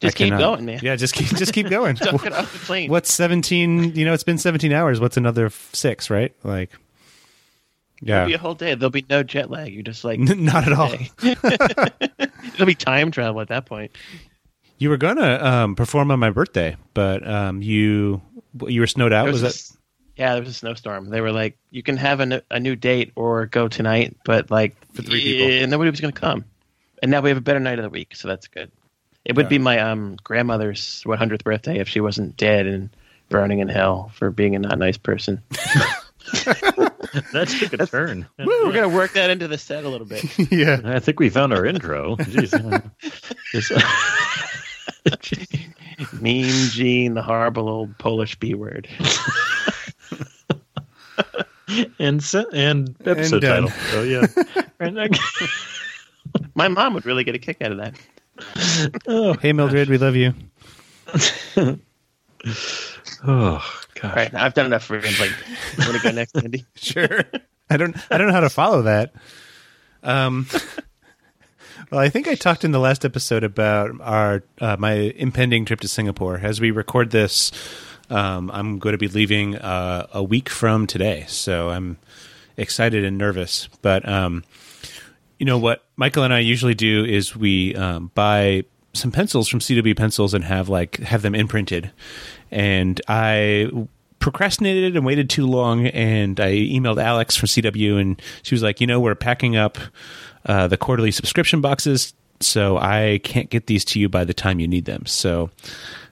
[0.00, 0.80] Just I keep cannot- going, man.
[0.82, 1.96] Yeah, just keep just keep going.
[1.96, 2.88] Don't get off the plane.
[2.90, 3.96] What's 17?
[3.96, 5.00] You know, it's been 17 hours.
[5.00, 6.08] What's another six?
[6.08, 6.32] Right?
[6.44, 6.70] Like,
[8.02, 8.74] It'll be a whole day.
[8.74, 9.72] There'll be no jet lag.
[9.72, 10.92] You're just like, not at all.
[12.54, 13.92] It'll be time travel at that point.
[14.78, 18.22] You were gonna um, perform on my birthday, but um, you
[18.66, 19.24] you were snowed out.
[19.24, 19.70] There Was a that?
[20.16, 21.10] yeah, there was a snowstorm.
[21.10, 24.50] They were like, you can have a, n- a new date or go tonight, but
[24.50, 25.46] like For three people.
[25.48, 26.44] and nobody was going to come.
[27.02, 28.70] And now we have a better night of the week, so that's good.
[29.24, 29.50] It would Yeah.
[29.50, 32.90] be my um, grandmother's 100th birthday if she wasn't dead and
[33.28, 35.42] burning in hell for being a not nice person.
[37.32, 38.26] That took a turn.
[38.38, 40.24] We're going to work that into the set a little bit.
[40.52, 40.80] yeah.
[40.84, 42.14] I think we found our intro.
[42.16, 42.52] Jeez.
[45.20, 48.86] Just- Mean Gene, the horrible old Polish B word.
[51.98, 53.66] and se- and episode done.
[53.68, 53.80] title.
[53.90, 54.26] So yeah.
[54.78, 55.08] And I-
[56.54, 57.94] My mom would really get a kick out of that.
[59.08, 60.32] oh, Hey, Mildred, we love you.
[63.26, 64.10] oh gosh.
[64.10, 65.14] All right, I've done enough for him.
[65.20, 65.32] Like,
[65.78, 66.64] you want to go next, Andy?
[66.76, 67.24] Sure.
[67.68, 67.96] I don't.
[68.10, 69.12] I don't know how to follow that.
[70.02, 70.46] Um.
[71.90, 75.80] Well, I think I talked in the last episode about our uh, my impending trip
[75.80, 76.38] to Singapore.
[76.40, 77.50] As we record this,
[78.10, 81.96] um, I'm going to be leaving uh, a week from today, so I'm
[82.56, 83.68] excited and nervous.
[83.82, 84.44] But um,
[85.40, 89.58] you know what Michael and I usually do is we um, buy some pencils from
[89.58, 91.90] CW Pencils and have like have them imprinted.
[92.50, 93.70] And I
[94.18, 98.80] procrastinated and waited too long, and I emailed Alex from CW, and she was like,
[98.80, 99.78] you know, we're packing up
[100.46, 104.60] uh, the quarterly subscription boxes, so I can't get these to you by the time
[104.60, 105.06] you need them.
[105.06, 105.50] So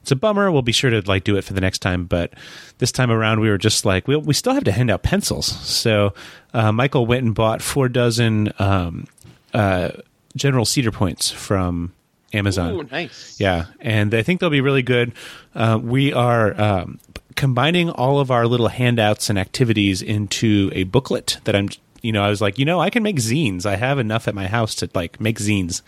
[0.02, 0.50] it's a bummer.
[0.50, 2.32] We'll be sure to like do it for the next time, but
[2.78, 5.46] this time around we were just like we we still have to hand out pencils.
[5.46, 6.14] So
[6.54, 9.06] uh, Michael went and bought four dozen um,
[9.52, 9.90] uh,
[10.36, 11.92] General Cedar points from
[12.32, 12.72] Amazon.
[12.74, 13.40] Ooh, nice.
[13.40, 15.12] Yeah, and I think they'll be really good.
[15.54, 16.98] Uh, we are um,
[17.36, 21.68] combining all of our little handouts and activities into a booklet that I'm.
[22.00, 23.66] You know, I was like, you know, I can make zines.
[23.66, 25.82] I have enough at my house to like make zines.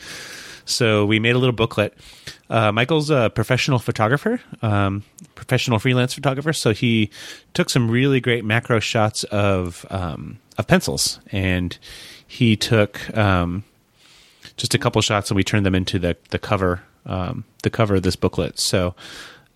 [0.64, 1.96] So we made a little booklet.
[2.48, 6.52] Uh, Michael's a professional photographer, um, professional freelance photographer.
[6.52, 7.10] So he
[7.54, 11.76] took some really great macro shots of um, of pencils, and
[12.26, 13.64] he took um,
[14.60, 17.96] just a couple shots and we turned them into the the cover um, the cover
[17.96, 18.58] of this booklet.
[18.58, 18.94] So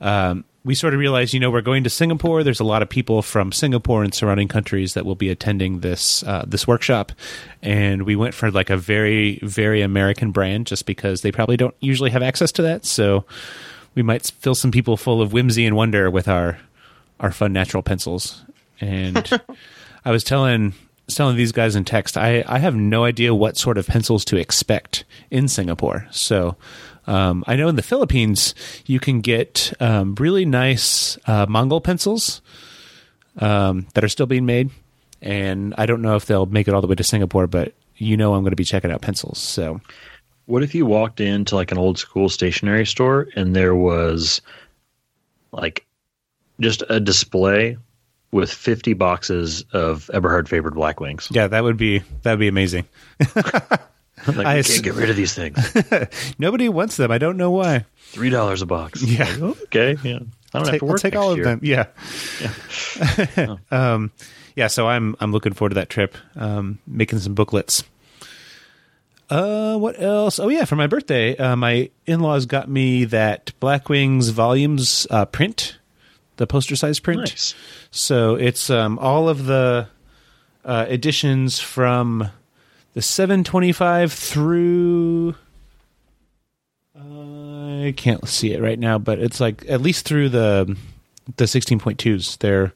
[0.00, 2.42] um, we sort of realized, you know, we're going to Singapore.
[2.42, 6.22] There's a lot of people from Singapore and surrounding countries that will be attending this
[6.22, 7.12] uh, this workshop,
[7.62, 11.74] and we went for like a very very American brand, just because they probably don't
[11.80, 12.84] usually have access to that.
[12.86, 13.24] So
[13.94, 16.58] we might fill some people full of whimsy and wonder with our
[17.20, 18.42] our fun natural pencils.
[18.80, 19.30] And
[20.04, 20.72] I was telling
[21.08, 24.36] telling these guys in text, I, I have no idea what sort of pencils to
[24.36, 26.06] expect in Singapore.
[26.10, 26.56] So
[27.06, 28.54] um, I know in the Philippines
[28.86, 32.40] you can get um, really nice uh, Mongol pencils
[33.38, 34.70] um, that are still being made,
[35.20, 38.16] and I don't know if they'll make it all the way to Singapore, but you
[38.16, 39.38] know I'm going to be checking out pencils.
[39.38, 39.80] So
[40.46, 44.40] What if you walked into like an old school stationery store and there was
[45.52, 45.86] like
[46.60, 47.76] just a display
[48.34, 51.34] with 50 boxes of Eberhard Faber Blackwings?
[51.34, 52.86] yeah, that would be that would be amazing.
[54.26, 55.58] Like, I can't get rid of these things.
[56.38, 57.10] Nobody wants them.
[57.10, 57.84] I don't know why.
[57.98, 59.02] Three dollars a box.
[59.02, 59.24] Yeah.
[59.24, 59.96] Like, oh, okay.
[60.02, 60.20] Yeah.
[60.54, 61.44] I don't have take, to I'll work take next all of year.
[61.44, 61.60] them.
[61.62, 63.56] Yeah.
[63.70, 64.12] um,
[64.56, 64.68] yeah.
[64.68, 66.16] So I'm I'm looking forward to that trip.
[66.36, 67.84] Um, making some booklets.
[69.28, 70.38] Uh, what else?
[70.38, 75.76] Oh yeah, for my birthday, uh, my in-laws got me that Blackwings volumes uh, print,
[76.36, 77.20] the poster size print.
[77.20, 77.54] Nice.
[77.90, 79.88] So it's um, all of the
[80.64, 82.30] uh, editions from
[82.94, 85.34] the 725 through.
[86.96, 90.76] I can't see it right now, but it's like at least through the
[91.36, 92.38] the 16.2s.
[92.38, 92.72] They're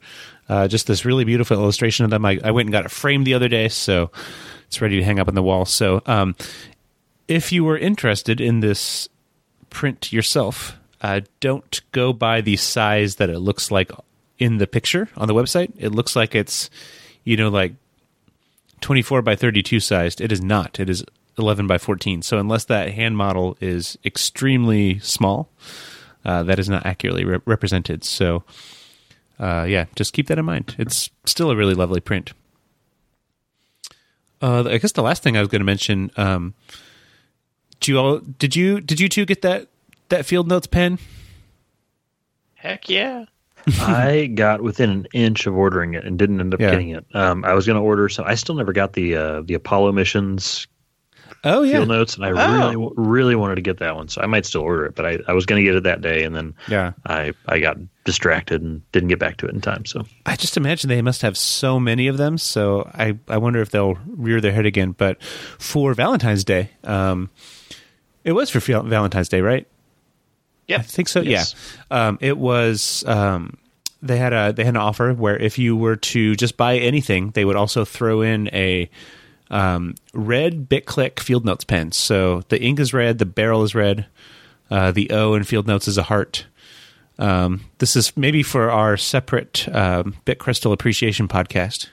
[0.47, 2.25] uh, just this really beautiful illustration of them.
[2.25, 4.11] I, I went and got it framed the other day, so
[4.67, 5.65] it's ready to hang up on the wall.
[5.65, 6.35] So um,
[7.27, 9.07] if you were interested in this
[9.69, 13.91] print yourself, uh, don't go by the size that it looks like
[14.37, 15.71] in the picture on the website.
[15.77, 16.69] It looks like it's,
[17.23, 17.73] you know, like
[18.81, 20.21] 24 by 32 sized.
[20.21, 20.79] It is not.
[20.79, 21.03] It is
[21.37, 22.21] 11 by 14.
[22.21, 25.49] So unless that hand model is extremely small,
[26.25, 28.03] uh, that is not accurately re- represented.
[28.03, 28.43] So,
[29.39, 30.75] uh, yeah, just keep that in mind.
[30.77, 32.33] It's still a really lovely print.
[34.41, 36.11] Uh, I guess the last thing I was going to mention.
[36.17, 36.53] Um,
[37.79, 39.67] do you all did you did you two get that
[40.09, 40.99] that field notes pen?
[42.55, 43.25] Heck yeah.
[43.81, 46.71] I got within an inch of ordering it and didn't end up Yeah.
[46.71, 47.05] getting it.
[47.13, 48.25] Um, I was going to order some.
[48.25, 50.67] I still never got the uh, the Apollo missions
[51.43, 52.51] Oh yeah, field notes, and I Oh.
[52.51, 54.07] really really wanted to get that one.
[54.09, 56.01] So I might still order it, but I, I was going to get it that
[56.01, 56.93] day, and then yeah.
[57.05, 59.85] I I got distracted and didn't get back to it in time.
[59.85, 62.37] So I just imagine they must have so many of them.
[62.37, 64.93] So I, I wonder if they'll rear their head again.
[64.97, 67.29] But for Valentine's Day, um,
[68.23, 69.67] it was for Valentine's Day, right?
[70.69, 70.77] Yeah.
[70.77, 71.21] I think so.
[71.21, 71.55] Yes.
[71.91, 72.07] Yeah.
[72.07, 73.03] Um, it was.
[73.07, 73.57] Um,
[74.01, 77.31] they had a they had an offer where if you were to just buy anything,
[77.31, 78.89] they would also throw in a
[79.49, 81.91] um, red Bic Clic Field Notes pen.
[81.91, 84.05] So the ink is red, the barrel is red,
[84.71, 86.45] uh, the O in Field Notes is a heart.
[87.17, 91.89] Um, this is maybe for our separate um, Bic Cristal Appreciation podcast.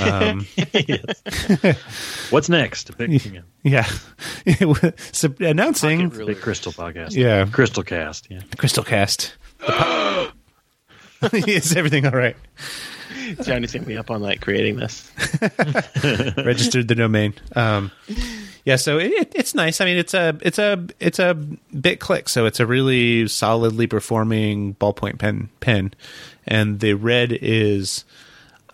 [0.00, 0.46] Um,
[2.30, 2.96] What's next?
[2.96, 3.88] Big, yeah,
[4.44, 7.14] yeah, so announcing Pocket Crystal podcast.
[7.14, 7.46] Yeah.
[7.46, 8.30] Crystal Cast.
[8.30, 8.40] Yeah.
[8.56, 9.34] Crystal Cast.
[9.60, 10.30] The
[11.20, 12.36] po- Is everything all right?
[13.42, 15.10] Johnny's gonna up on like creating this.
[16.36, 17.34] registered the domain.
[17.54, 17.90] Um,
[18.64, 19.80] yeah, so it, it's nice.
[19.80, 23.86] I mean, it's a it's a it's a Bic Clic, so it's a really solidly
[23.86, 25.94] performing ballpoint pen pen,
[26.46, 28.04] and the red is,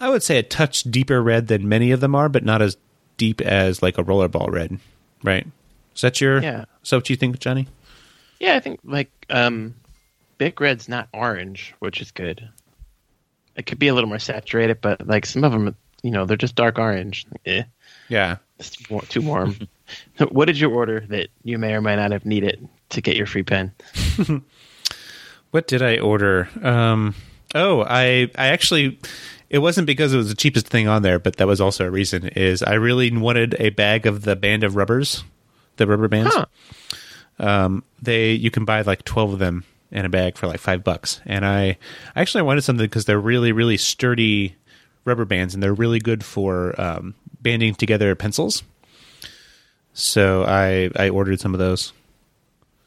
[0.00, 2.76] I would say, a touch deeper red than many of them are, but not as
[3.16, 4.78] deep as like a rollerball red,
[5.22, 5.46] right?
[5.94, 6.40] Is that your?
[6.42, 6.64] Yeah.
[6.84, 7.66] Is that what you think, Johnny?
[8.40, 9.74] Yeah, I think like um,
[10.38, 12.48] Bic Red's not orange, which is good.
[13.56, 16.36] It could be a little more saturated, but like some of them, you know, they're
[16.36, 17.26] just dark orange.
[17.44, 17.64] Eh,
[18.08, 18.36] Yeah.
[18.60, 19.56] it's too too warm.
[20.30, 23.26] what did you order that you may or may not have needed to get your
[23.26, 23.72] free pen?
[25.50, 26.48] What did I order?
[26.62, 27.14] Um,
[27.54, 28.98] oh, I I actually
[29.50, 31.90] it wasn't because it was the cheapest thing on there, but that was also a
[31.90, 32.28] reason.
[32.28, 35.24] Is I really wanted a bag of the band of rubbers,
[35.76, 36.34] the rubber bands.
[36.34, 36.46] Huh.
[37.38, 40.84] Um, they you can buy like twelve of them in a bag for like five
[40.84, 41.78] bucks, and I
[42.14, 44.56] actually I wanted something because they're really really sturdy
[45.04, 48.62] rubber bands, and they're really good for um, banding together pencils.
[49.94, 51.92] So I I ordered some of those.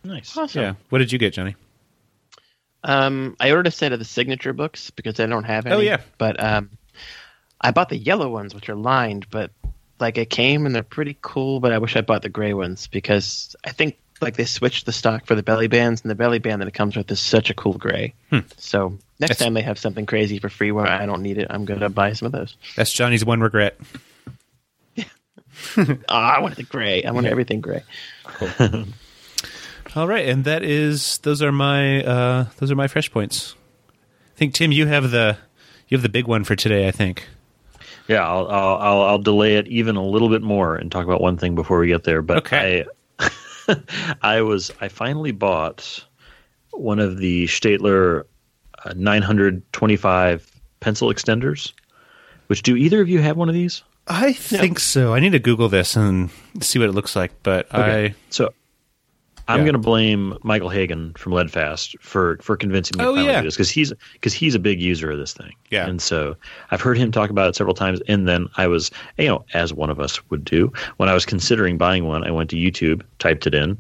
[0.04, 0.36] Nice.
[0.38, 0.62] Awesome.
[0.62, 0.74] Yeah.
[0.90, 1.56] What did you get, Johnny?
[2.84, 5.76] Um, I ordered a set of the signature books because I don't have any.
[5.76, 6.02] Oh, yeah.
[6.18, 6.70] But um,
[7.60, 9.52] I bought the yellow ones, which are lined, but
[10.00, 11.60] like it came and they're pretty cool.
[11.60, 14.92] But I wish I bought the gray ones because I think like they switched the
[14.92, 17.50] stock for the belly bands, and the belly band that it comes with is such
[17.50, 18.14] a cool gray.
[18.58, 21.48] So next That's- time they have something crazy for free where I don't need it,
[21.50, 22.56] I'm gonna buy some of those.
[22.76, 23.80] That's Johnny's one regret.
[25.78, 27.04] Oh, I wanted the gray.
[27.04, 27.84] I want everything gray.
[29.96, 33.56] All right, and that is those are my uh, those are my fresh points.
[33.90, 35.38] I think Tim, you have the
[35.88, 36.88] you have the big one for today.
[36.88, 37.28] I think.
[38.08, 41.22] Yeah, I'll, I'll I'll I'll delay it even a little bit more and talk about
[41.22, 42.22] one thing before we get there.
[42.22, 42.86] But Okay.
[43.20, 43.30] I
[44.22, 46.06] I was I finally bought
[46.72, 48.24] one of the Staedtler
[48.86, 51.74] uh, 925 pencil extenders.
[52.48, 53.84] Which do either of you have one of these?
[54.08, 55.14] I think so.
[55.14, 56.30] I need to Google this and
[56.60, 57.32] see what it looks like.
[57.44, 58.54] But I So
[59.48, 59.64] I'm Yeah.
[59.66, 63.42] going to blame Michael Hagen from Leadfast for for convincing me Oh, to yeah.
[63.42, 65.54] do this because he's because he's a big user of this thing.
[65.70, 65.88] Yeah.
[65.88, 66.36] and so
[66.72, 68.02] I've heard him talk about it several times.
[68.08, 71.26] And then I was, you know, as one of us would do, when I was
[71.26, 73.78] considering buying one, I went to YouTube, typed it in,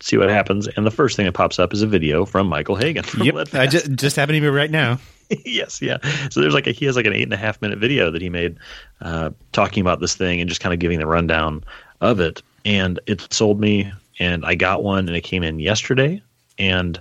[0.00, 2.76] see what happens, and the first thing that pops up is a video from Michael
[2.76, 3.60] Hagen from yep, Leadfast.
[3.60, 4.98] I just just happen to be right now.
[5.44, 5.98] yes, yeah.
[6.30, 8.22] So there's like a, he has like an eight and a half minute video that
[8.22, 8.56] he made
[9.02, 11.62] uh, talking about this thing and just kind of giving the rundown
[12.00, 12.42] of it.
[12.64, 16.22] And it sold me, and I got one, and it came in yesterday,
[16.58, 17.00] and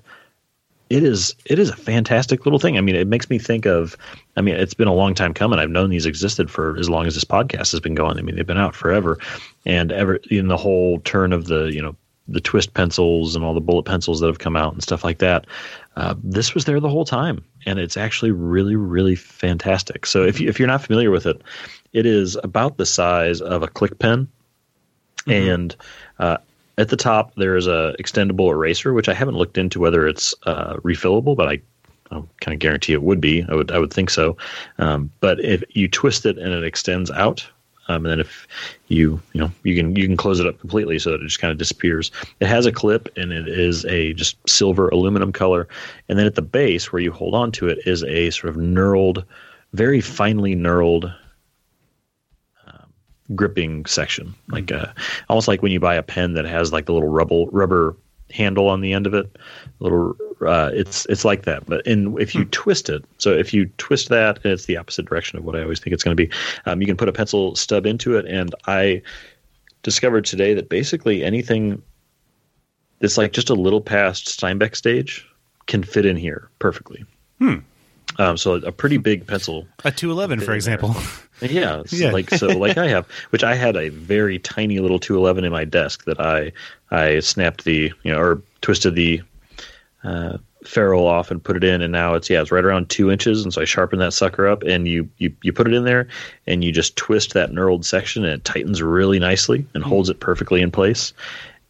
[0.90, 2.78] it is it is a fantastic little thing.
[2.78, 3.98] I mean, it makes me think of.
[4.36, 5.60] I mean, it's been a long time coming.
[5.60, 8.18] I've known these existed for as long as this podcast has been going.
[8.18, 9.20] I mean, they've been out forever,
[9.66, 11.96] and ever in the whole turn of the you know
[12.28, 15.20] the twist pencils and all the bullet pencils that have come out and stuff like
[15.20, 15.46] that.
[15.96, 20.06] Uh, this was there the whole time, and it's actually really, really fantastic.
[20.06, 21.42] So if you, if you're not familiar with it,
[21.94, 24.28] it is about the size of a click pen,
[25.26, 25.76] and
[26.20, 26.38] uh,
[26.78, 30.34] at the top there is a extendable eraser, which I haven't looked into whether it's
[30.44, 31.62] uh, refillable, but I.
[32.10, 33.46] I kind of guarantee it would be.
[33.50, 33.70] I would.
[33.70, 34.38] I would think so.
[34.78, 37.46] Um, but if you twist it and it extends out,
[37.90, 38.48] um, and then if
[38.88, 41.40] you you know you can you can close it up completely so that it just
[41.40, 42.12] kind of disappears.
[42.40, 45.68] It has a clip and it is a just silver aluminum color,
[46.08, 48.62] and then at the base where you hold on to it is a sort of
[48.62, 49.26] knurled,
[49.74, 51.14] very finely knurled
[53.36, 54.88] gripping section, like uh,
[55.30, 57.96] almost like when you buy a pen that has like the little rubber rubber
[58.32, 59.38] handle on the end of it.
[59.80, 60.16] Little,
[60.46, 61.66] uh, it's it's like that.
[61.66, 65.06] But in if you twist it, so if you twist that, and it's the opposite
[65.06, 66.32] direction of what I always think it's going to be.
[66.66, 69.02] Um, you can put a pencil stub into it, and I
[69.84, 71.82] discovered today that basically anything
[73.00, 75.28] that's like just a little past Steinbeck stage
[75.68, 77.06] can fit in here perfectly.
[77.40, 77.58] Hmm.
[78.20, 80.96] Um, so a pretty big pencil A two eleven, for example.
[81.42, 82.12] yeah, Yeah.
[82.12, 85.66] like so, like I have, which I had a very tiny little 211 in my
[85.66, 86.52] desk that I
[86.90, 89.22] I snapped the you know or twisted the
[90.04, 93.12] uh, ferrule off and put it in, and now it's yeah it's right around two
[93.12, 95.86] inches, and so I sharpened that sucker up, and you you you put it in
[95.86, 96.08] there,
[96.48, 100.20] and you just twist that knurled section, and it tightens really nicely and holds it
[100.20, 101.14] perfectly in place,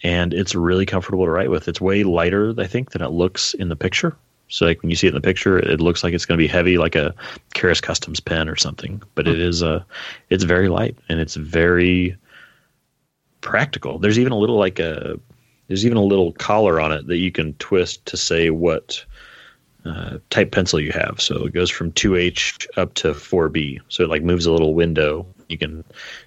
[0.04, 1.68] and it's really comfortable to write with.
[1.68, 4.16] It's way lighter, I think, than it looks in the picture.
[4.50, 6.43] So like when you see it in the picture, it looks like it's going to
[6.43, 7.14] be heavy, like a
[7.54, 9.02] Karas Kustoms pen or something.
[9.16, 9.84] But it is uh,
[10.30, 12.16] it's very light and it's very
[13.41, 14.00] practical.
[14.00, 15.20] There's even a little like a
[15.68, 19.04] there's even a little collar on it that you can twist to say what
[19.86, 21.20] uh, type pencil you have.
[21.20, 23.80] So it goes from 2H up to 4B.
[23.89, 25.26] So it like moves a little window.
[25.50, 25.84] You can,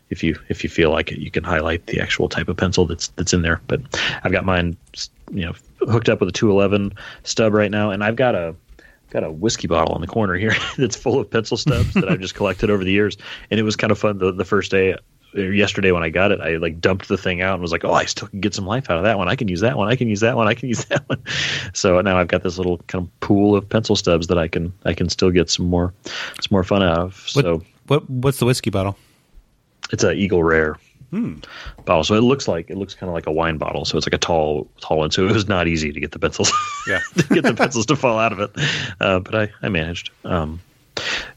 [0.09, 2.87] if you if you feel like it, you can highlight the actual type of pencil
[2.87, 3.61] that's that's in there.
[3.66, 3.81] But
[4.25, 4.77] I've got mine,
[5.31, 5.53] you know,
[5.89, 6.93] hooked up with a 211
[7.24, 8.55] stub right now, and I've got a
[9.11, 12.20] got a whiskey bottle in the corner here that's full of pencil stubs that I've
[12.20, 13.16] just collected over the years.
[13.51, 14.95] And it was kind of fun the, the first day
[15.35, 17.93] yesterday when I got it, I like dumped the thing out and was like, oh,
[17.93, 19.28] I still can get some life out of that one.
[19.28, 19.89] I can use that one.
[19.89, 20.47] I can use that one.
[20.47, 21.22] I can use that one.
[21.72, 24.72] So now I've got this little kind of pool of pencil stubs that I can
[24.85, 27.28] I can still get some more some more fun out of.
[27.33, 28.97] What, so what what's the whiskey bottle?
[29.93, 30.76] it's a Eagle Rare.
[31.11, 31.35] Hmm.
[31.85, 33.85] Bottle, so it looks like it looks kind of like a wine bottle.
[33.85, 35.11] So it's like a tall, tall one.
[35.11, 36.53] So it was not easy to get the pencils,
[36.87, 37.01] Yeah.
[37.17, 38.51] to get the pencils to fall out of it.
[39.01, 40.11] Uh, but I, I managed.
[40.25, 40.61] Um,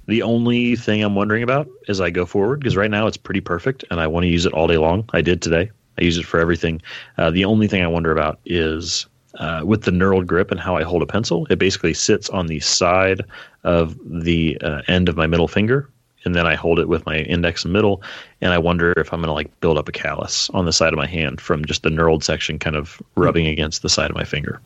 [0.07, 3.41] the only thing I'm wondering about as I go forward, because right now it's pretty
[3.41, 5.09] perfect and I want to use it all day long.
[5.13, 5.71] I did today.
[5.97, 6.81] I use it for everything.
[7.17, 9.05] Uh, the only thing I wonder about is
[9.39, 11.47] uh, with the knurled grip and how I hold a pencil.
[11.49, 13.21] It basically sits on the side
[13.63, 15.89] of the uh, end of my middle finger,
[16.25, 18.01] and then I hold it with my index and middle.
[18.41, 20.93] And I wonder if I'm going to like build up a callus on the side
[20.93, 24.15] of my hand from just the knurled section kind of rubbing against the side of
[24.15, 24.61] my finger.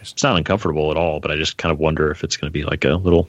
[0.00, 2.52] It's not uncomfortable at all, but I just kind of wonder if it's going to
[2.52, 3.28] be like a little.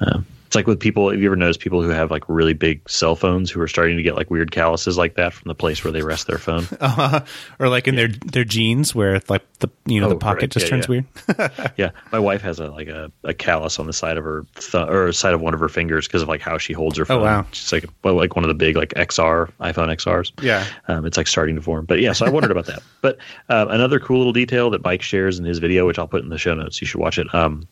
[0.00, 0.20] Uh,
[0.52, 1.10] it's like with people.
[1.10, 3.96] Have you ever noticed people who have like really big cell phones who are starting
[3.96, 6.66] to get like weird calluses like that from the place where they rest their phone?
[6.82, 7.20] Uh,
[7.58, 10.50] or like in their their jeans where like the you know Oh, the pocket right.
[10.50, 10.90] just Yeah, turns yeah.
[11.38, 11.72] weird.
[11.78, 14.74] yeah, my wife has a like a, a callus on the side of her th-
[14.74, 17.20] or side of one of her fingers because of like how she holds her phone.
[17.22, 17.46] Oh, wow.
[17.52, 20.32] She's like well, like one of the big like XR iPhone XRs.
[20.42, 20.66] Yeah.
[20.88, 21.86] um, it's like starting to form.
[21.86, 22.82] But yeah, so I wondered about that.
[23.00, 23.16] But
[23.48, 26.28] uh, another cool little detail that Mike shares in his video, which I'll put in
[26.28, 26.78] the show notes.
[26.82, 27.34] You should watch it.
[27.34, 27.66] Um,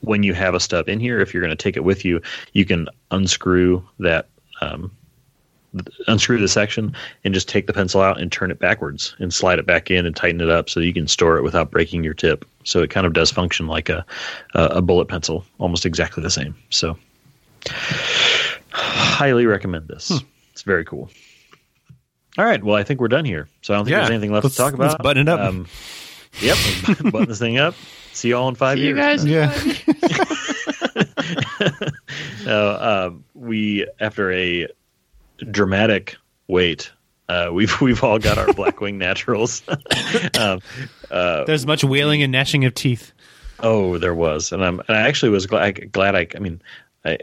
[0.00, 2.20] when you have a stub in here, if you're going to take it with you,
[2.52, 4.28] you can unscrew that.
[4.60, 4.90] Um,
[6.06, 9.58] unscrew the section and just take the pencil out and turn it backwards and slide
[9.58, 12.14] it back in and tighten it up so you can store it without breaking your
[12.14, 12.46] tip.
[12.64, 14.06] So it kind of does function like a
[14.54, 16.54] a, bullet pencil, almost exactly the same.
[16.70, 16.96] So
[18.70, 20.12] highly recommend this.
[20.52, 21.10] It's very cool.
[22.38, 23.48] All right, well I think we're done here.
[23.60, 23.98] So I don't think Yeah.
[24.00, 24.92] there's anything left to talk about.
[24.92, 25.40] let's button it up.
[25.40, 25.66] Um,
[26.40, 26.56] yep,
[27.10, 27.74] button this thing up.
[28.16, 29.24] See you all in five See you years.
[29.24, 29.26] guys.
[29.26, 29.52] Yeah.
[32.46, 34.66] uh, um, we after a
[35.50, 36.16] dramatic
[36.48, 36.90] wait,
[37.28, 39.62] uh, we've we've all got our Blackwing Naturals.
[40.40, 40.60] um,
[41.10, 43.12] uh, There's much wailing and gnashing of teeth.
[43.60, 45.92] oh, there was, and I'm and I actually was glad.
[45.92, 46.26] Glad I.
[46.34, 46.60] I mean,
[47.04, 47.18] I.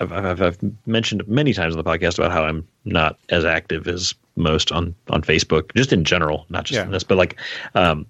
[0.00, 3.88] I've, I've, I've mentioned many times on the podcast about how I'm not as active
[3.88, 6.84] as most on, on Facebook, just in general, not just Yeah.
[6.90, 7.36] this, but like,
[7.74, 8.06] um,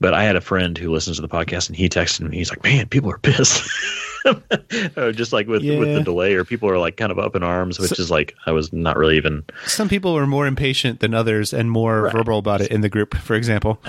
[0.00, 2.36] but I had a friend who listens to the podcast and he texted me.
[2.38, 3.62] He's like, "Man, people are pissed."
[4.26, 7.42] Uh, just like with with the delay, or people are like kind of up in
[7.42, 9.42] arms, which is like I was not really even.
[9.64, 12.12] Some people are more impatient than others and more Right.
[12.12, 13.80] verbal about it in the group, for example.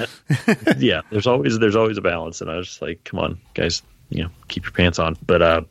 [0.78, 3.84] yeah, there's always there's always a balance, and I was just like, come on, guys,
[4.10, 5.18] you know, keep your pants on.
[5.26, 5.62] But uh,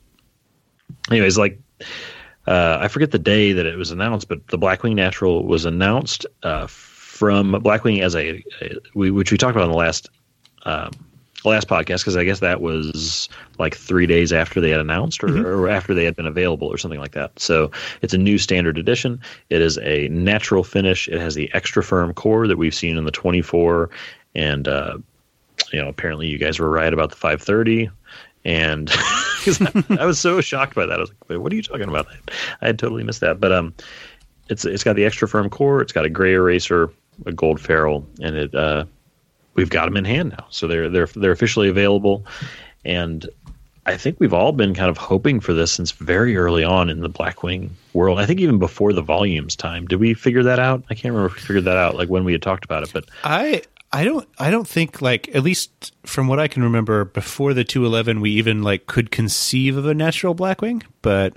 [1.11, 1.59] anyways, like
[2.47, 6.26] uh, I forget the day that it was announced, but the Blackwing Natural was announced
[6.43, 10.09] uh, from Blackwing as a, a we, which we talked about in the last
[10.64, 10.91] um,
[11.45, 13.28] last podcast because I guess that was
[13.59, 16.78] like three days after they had announced or, or after they had been available or
[16.78, 17.38] something like that.
[17.38, 17.70] So
[18.03, 19.20] it's a new standard edition.
[19.49, 21.09] It is a natural finish.
[21.09, 23.91] It has the extra firm core that we've seen in the 24,
[24.34, 24.99] and uh,
[25.72, 27.91] you know apparently you guys were right about the 530.
[28.45, 31.62] And I, I was so shocked by that, I was like, "Wait, what are you
[31.62, 32.07] talking about?"
[32.61, 33.41] I had totally missed that.
[33.41, 33.74] But um,
[34.49, 35.80] it's it's got the extra firm core.
[35.80, 36.91] It's got a gray eraser,
[37.26, 38.84] a gold ferrule, and it uh,
[39.55, 40.47] we've got them in hand now.
[40.51, 42.24] So they're they're they're officially available,
[42.84, 43.28] and
[43.86, 47.01] I think we've all been kind of hoping for this since very early on in
[47.01, 48.18] the Blackwing world.
[48.18, 49.86] I think even before the volumes time.
[49.86, 50.84] Did we figure that out?
[50.91, 52.91] I can't remember if we figured that out like when we had talked about it,
[52.93, 53.62] but I
[53.93, 57.64] I don't I don't think like at least from what I can remember before the
[57.64, 61.36] 211 we even like could conceive of a natural Blackwing, but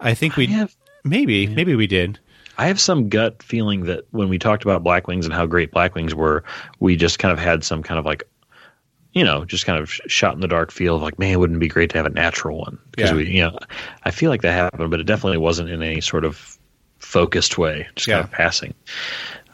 [0.00, 2.18] I think we have- maybe maybe we did.
[2.56, 6.12] I have some gut feeling that when we talked about Blackwings and how great Blackwings
[6.14, 6.42] were,
[6.80, 8.24] we just kind of had some kind of like,
[9.12, 11.58] you know, just kind of shot in the dark feel of like, man, it wouldn't
[11.58, 12.76] it be great to have a natural one?
[12.90, 13.16] Because Yeah.
[13.16, 13.56] we, you know,
[14.04, 16.58] I feel like that happened, but it definitely wasn't in any sort of
[16.98, 18.74] focused way, just kind of passing.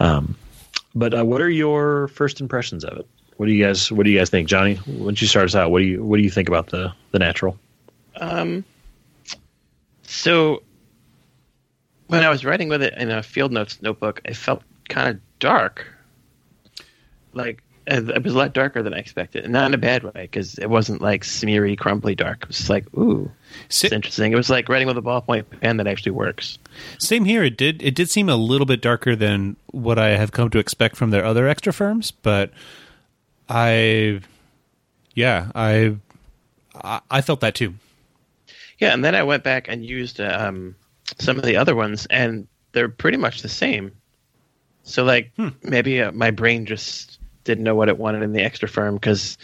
[0.01, 0.35] Um,
[0.95, 3.07] but uh, what are your first impressions of it?
[3.37, 4.79] What do you guys What do you guys think, Johnny?
[4.87, 5.71] Don't you start us out?
[5.71, 7.59] What do you What do you think about the the natural?
[8.17, 8.65] Um,
[10.03, 10.63] so
[12.07, 15.21] when I was writing with it in a field notes notebook, it felt kind of
[15.41, 15.87] dark.
[17.33, 20.13] Like it was a lot darker than I expected, and not in a bad way
[20.15, 22.43] because it wasn't like smeary, crumbly dark.
[22.43, 23.31] It was just like, ooh,
[23.67, 24.33] it's interesting.
[24.33, 26.59] It was like writing with a ballpoint pen that actually works.
[26.99, 27.43] Same here.
[27.45, 30.59] It did it did seem a little bit darker than what I have come to
[30.59, 32.51] expect from their other extra firms, but
[33.49, 34.21] I
[35.15, 35.97] yeah, I
[36.75, 37.75] I, I felt that too.
[38.79, 40.75] Yeah, and then I went back and used um,
[41.19, 43.93] some of the other ones, and they're pretty much the same.
[44.83, 45.33] So, like,
[45.63, 49.39] maybe uh, my brain just didn't know what it wanted in the extra firm because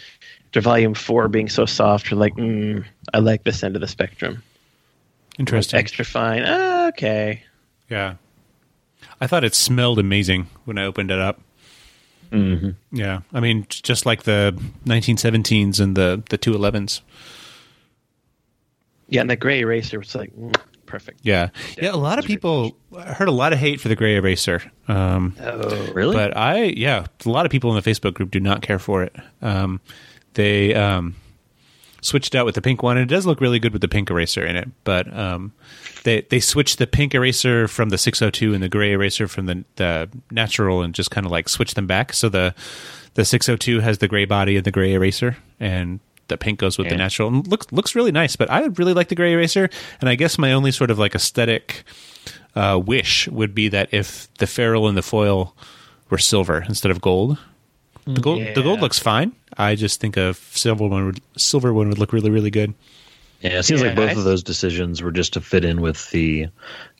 [0.47, 2.83] after volume four being so soft, you're like, mm,
[3.13, 4.43] I like this end of the spectrum.
[5.39, 5.79] Interesting.
[5.79, 7.43] Extra fine, ah, okay.
[7.89, 8.15] Yeah.
[9.21, 11.39] I thought it smelled amazing when I opened it up.
[12.31, 12.71] Mm-hmm.
[12.91, 13.21] Yeah.
[13.33, 17.01] I mean, just like the 1917s and the, the 211s.
[19.07, 20.55] Yeah, and the gray eraser was like, mm,
[20.91, 21.19] perfect.
[21.23, 21.49] Yeah.
[21.81, 21.91] Yeah.
[21.93, 24.61] A lot of people I heard a lot of hate for the gray eraser.
[24.87, 26.15] Um, Oh, Really?
[26.15, 29.01] But I, yeah, a lot of people in the Facebook group do not care for
[29.03, 29.15] it.
[29.41, 29.79] Um,
[30.33, 31.15] they um,
[32.01, 34.09] switched out with the pink one, and it does look really good with the pink
[34.09, 34.69] eraser in it.
[34.83, 35.53] But um,
[36.03, 39.63] they they switched the pink eraser from the 602 and the gray eraser from the
[39.77, 42.13] the natural, and just kind of like switched them back.
[42.13, 42.53] So the
[43.13, 45.99] the 602 has the gray body and the gray eraser, and
[46.31, 47.27] the pink goes with the natural.
[47.29, 48.35] And looks looks really nice.
[48.35, 49.69] But I really like the gray eraser,
[49.99, 51.83] and I guess my only sort of like aesthetic
[52.55, 55.55] uh, wish would be that if the ferrule and the foil
[56.09, 57.37] were silver instead of gold.
[58.05, 59.31] The gold, the gold looks fine.
[59.57, 62.73] I just think a silver one would silver one would look really, really good.
[63.41, 66.09] Yeah, it seems like both I- of those decisions were just to fit in with
[66.11, 66.47] the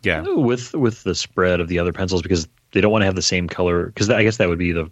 [0.03, 3.15] Yeah, with with the spread of the other pencils because they don't want to have
[3.15, 4.89] the same color because I guess that would be the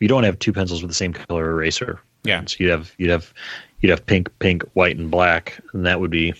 [0.00, 2.00] you don't want to have two pencils with the same color eraser.
[2.24, 2.42] Yeah.
[2.46, 3.32] so you'd have you'd have
[3.84, 6.32] you'd have pink, pink, white, and black, and that would be,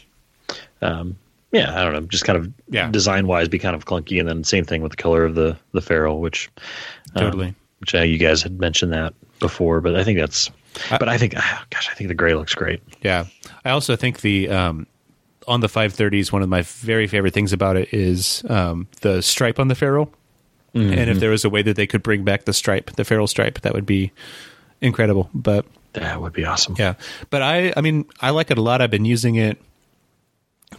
[0.80, 1.14] um,
[1.53, 2.90] yeah, I don't know, just kind of Yeah.
[2.90, 5.57] design wise be kind of clunky, and then same thing with the color of the
[5.72, 6.49] the ferrule, which
[7.14, 7.55] um, totally.
[7.80, 10.51] which uh, you guys had mentioned that before, but I think that's.
[10.90, 12.80] I- but I think, ah, gosh, I think the gray looks great.
[13.03, 13.26] Yeah,
[13.64, 14.86] I also think the um,
[15.47, 16.32] on the 530s.
[16.32, 20.11] One of my very favorite things about it is um, the stripe on the ferrule.
[20.76, 23.28] And if there was a way that they could bring back the stripe, the ferrule
[23.28, 24.11] stripe, that would be
[24.80, 25.30] incredible.
[25.32, 25.64] But
[25.95, 26.74] That would be awesome.
[26.78, 26.95] Yeah,
[27.30, 28.80] but I, I mean, I like it a lot.
[28.80, 29.61] I've been using it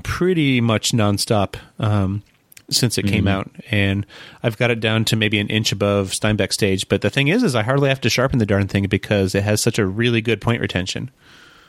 [0.04, 2.22] pretty much nonstop um,
[2.70, 4.06] since it came out, and
[4.44, 6.90] I've got it down to maybe an inch above Steinbeck stage.
[6.90, 9.44] But the thing is, is I hardly have to sharpen the darn thing because it
[9.44, 11.12] has such a really good point retention.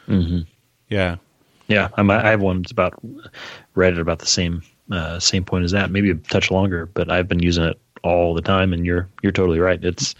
[0.08, 0.40] Mm-hmm.
[0.88, 1.16] Yeah,
[1.68, 2.94] Yeah, I'm, I have one that's about
[3.74, 7.10] right at about the same uh, same point as that, maybe a touch longer, but
[7.10, 9.82] I've been using it all the time, and you're you're totally right.
[9.84, 10.14] It's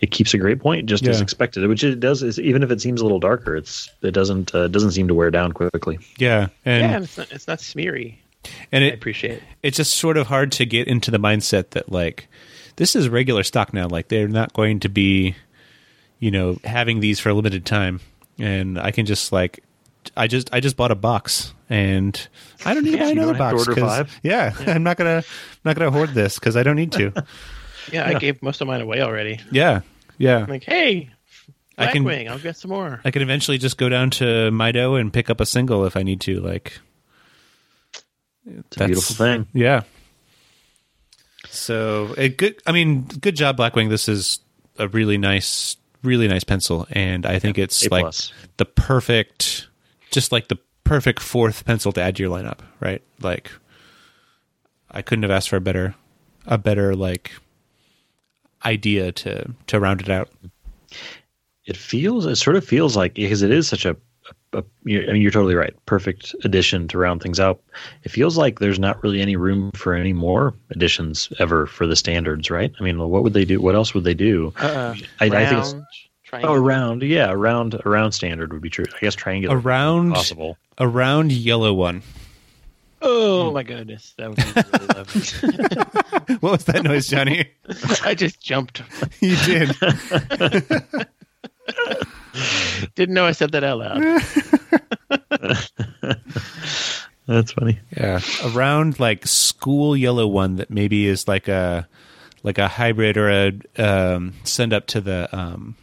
[0.00, 2.22] it keeps a great point just as expected, which it does.
[2.22, 5.14] Is, even if it seems a little darker, it's it doesn't uh, doesn't seem to
[5.14, 5.98] wear down quickly.
[6.18, 8.18] yeah, and yeah, it's not, it's not smeary.
[8.72, 9.42] and I it appreciate it.
[9.62, 12.28] it's just sort of hard to get into the mindset that like
[12.76, 13.86] this is regular stock now.
[13.88, 15.36] Like they're not going to be,
[16.18, 18.00] you know, having these for a limited time,
[18.38, 19.62] and I can just like,
[20.16, 22.14] I just I just bought a box, and
[22.64, 23.68] I don't need to Yeah, buy another don't have to box.
[23.68, 24.20] order 'cause- five.
[24.22, 25.24] Yeah, I'm not gonna I'm
[25.64, 27.12] not gonna hoard this because I don't need to.
[27.92, 29.40] Yeah, I gave most of mine away already.
[29.50, 29.80] yeah,
[30.18, 30.38] yeah.
[30.40, 31.10] I'm like, hey,
[31.78, 33.00] I can- Blackwing, I'll get some more.
[33.04, 36.02] I can eventually just go down to Mido and pick up a single if I
[36.04, 36.40] need to.
[36.40, 36.78] Like,
[38.46, 39.46] It's a beautiful thing.
[39.54, 39.82] Yeah.
[41.48, 42.60] So a good.
[42.66, 43.88] I mean, good job, Blackwing.
[43.88, 44.40] This is
[44.78, 48.32] a really nice, really nice pencil, and I think it's A like plus.
[48.58, 49.66] the perfect,
[50.10, 52.58] just like the perfect fourth pencil to add to your lineup.
[52.80, 53.02] Right?
[53.20, 53.50] Like,
[54.90, 55.94] I couldn't have asked for a better,
[56.46, 57.32] a better like
[58.64, 60.28] idea to to round it out.
[61.64, 63.96] It feels it sort of feels like because it is such a,
[64.52, 65.74] a, a you're, I mean you're totally right.
[65.86, 67.62] Perfect addition to round things out.
[68.02, 71.96] It feels like there's not really any room for any more additions ever for the
[71.96, 72.72] standards, right?
[72.80, 73.60] I mean, what would they do?
[73.60, 74.52] What else would they do?
[74.56, 75.74] Uh, I, I think it's,
[76.32, 76.58] round, oh, triangle.
[76.66, 78.84] round, yeah, around around standard would be true.
[78.94, 80.56] I guess triangular A round, possible.
[80.78, 82.02] a round yellow one.
[83.02, 84.42] Oh my goodness, that would be
[85.48, 86.36] really.
[86.40, 87.48] What was that noise, Johnny?
[88.04, 88.82] I just jumped.
[89.20, 89.70] you did.
[92.94, 94.00] Didn't know I said that out loud.
[97.26, 97.78] That's funny.
[97.96, 101.88] Yeah, a round like school yellow one that maybe is like a
[102.42, 105.76] like a hybrid or a um, send up to the um,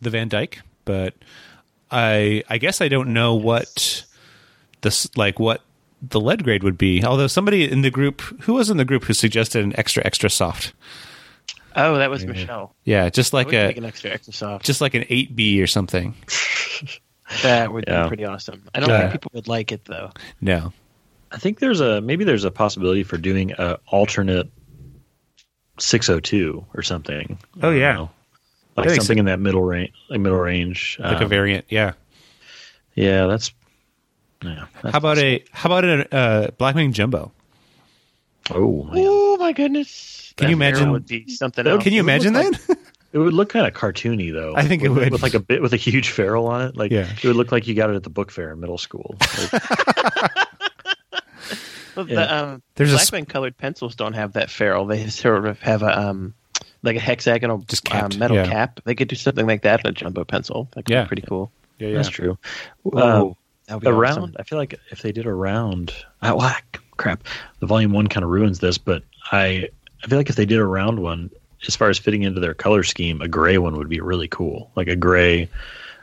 [0.00, 1.14] the Van Dyke, but
[1.90, 4.04] I I guess I don't know what
[4.82, 5.62] this like what
[6.02, 7.04] the lead grade would be.
[7.04, 10.28] Although somebody in the group who was in the group who suggested an extra extra
[10.30, 10.72] soft.
[11.74, 12.74] Oh, that was Michelle.
[12.84, 14.64] Yeah, just like a an extra extra soft.
[14.64, 16.14] just like an eight B or something.
[17.42, 18.04] that would Yeah.
[18.04, 18.62] be pretty awesome.
[18.74, 19.00] I don't Yeah.
[19.00, 20.10] think people would like it though.
[20.40, 20.72] No.
[21.32, 24.48] I think there's a maybe there's a possibility for doing a alternate
[25.78, 27.38] 602 or something.
[27.62, 27.92] Oh, yeah.
[27.94, 28.10] know.
[28.76, 29.20] Like something so.
[29.20, 30.98] in that middle range, like middle range.
[31.00, 31.92] Like a um, variant, yeah.
[32.94, 33.26] yeah.
[33.26, 33.52] That's
[34.42, 34.66] yeah.
[34.82, 37.32] that's How about a how about a uh, Blackwing Jumbo?
[38.50, 38.94] Oh, man.
[38.96, 40.32] Oh my goodness!
[40.36, 41.82] Can you That imagine- would be something else?
[41.82, 42.60] Can you imagine that?
[42.68, 42.78] it
[43.12, 44.54] It would look kind of cartoony though.
[44.54, 45.10] I think it would.
[45.10, 46.76] with like a bit with a huge ferrule on it.
[46.76, 47.08] Like Yeah.
[47.10, 49.16] it would look like you got it at the book fair in middle school.
[49.52, 50.32] Like,
[51.96, 52.14] Well, Yeah.
[52.16, 54.84] the, um, There's a sp- colored pencils don't have that ferrule.
[54.84, 56.34] They sort of have a um,
[56.86, 58.46] like a hexagonal Just uh, capped, metal yeah.
[58.48, 58.80] cap.
[58.84, 60.68] They could do something like that in a jumbo pencil.
[60.74, 61.02] That could Yeah.
[61.02, 61.50] be pretty cool.
[61.78, 62.38] Yeah, That's true.
[62.86, 64.34] Ooh, Um, that would awesome.
[64.38, 67.22] I feel like if they did a round, ah, whack, crap.
[67.60, 69.68] The volume one kind of ruins this, but I
[70.02, 71.30] I feel like if they did a round one,
[71.66, 74.70] as far as fitting into their color scheme, a gray one would be really cool.
[74.76, 75.48] Like a gray,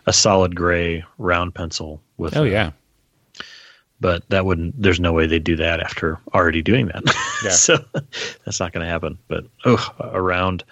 [0.05, 2.35] a solid gray round pencil with.
[2.35, 2.71] Oh a- yeah.
[4.03, 4.79] But that wouldn't.
[4.79, 7.03] There's no way they'd do that after already doing that.
[7.41, 7.49] Yeah.
[7.51, 7.77] so
[8.43, 9.17] that's not going to happen.
[9.29, 10.65] But oh, around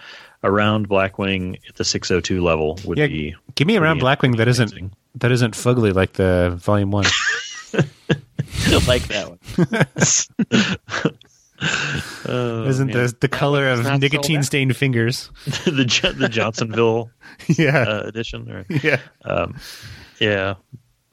[0.43, 3.33] around Blackwing at the 602 level would Yeah, be.
[3.55, 7.05] Give me a round Blackwing that isn't that isn't fugly like the volume one.
[8.49, 11.15] Still like that one.
[12.25, 12.97] Oh, isn't man.
[12.97, 15.29] the the color of nicotine stained fingers?
[15.45, 17.11] the the Johnsonville
[17.47, 17.83] yeah.
[17.83, 18.49] uh, edition?
[18.49, 18.99] Or, yeah.
[19.25, 19.57] um,
[20.19, 20.55] yeah,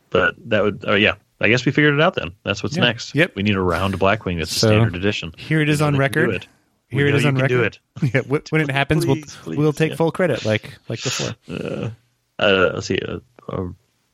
[0.09, 0.85] but that would.
[0.87, 2.33] Oh yeah, I guess we figured it out then.
[2.45, 2.85] That's what's Yeah.
[2.85, 3.15] next.
[3.15, 3.35] Yep.
[3.37, 5.33] We need a round Blackwing that's So, a standard edition.
[5.37, 6.31] Here it is on record.
[6.35, 6.47] it.
[6.89, 7.79] Here it is know is you on can do record.
[8.15, 9.97] Yeah, wh- when it happens, we'll please, we'll take yeah.
[9.97, 11.35] full credit, like like before.
[12.41, 13.01] Uh, let's see.
[13.01, 13.19] Uh,
[13.49, 13.65] uh,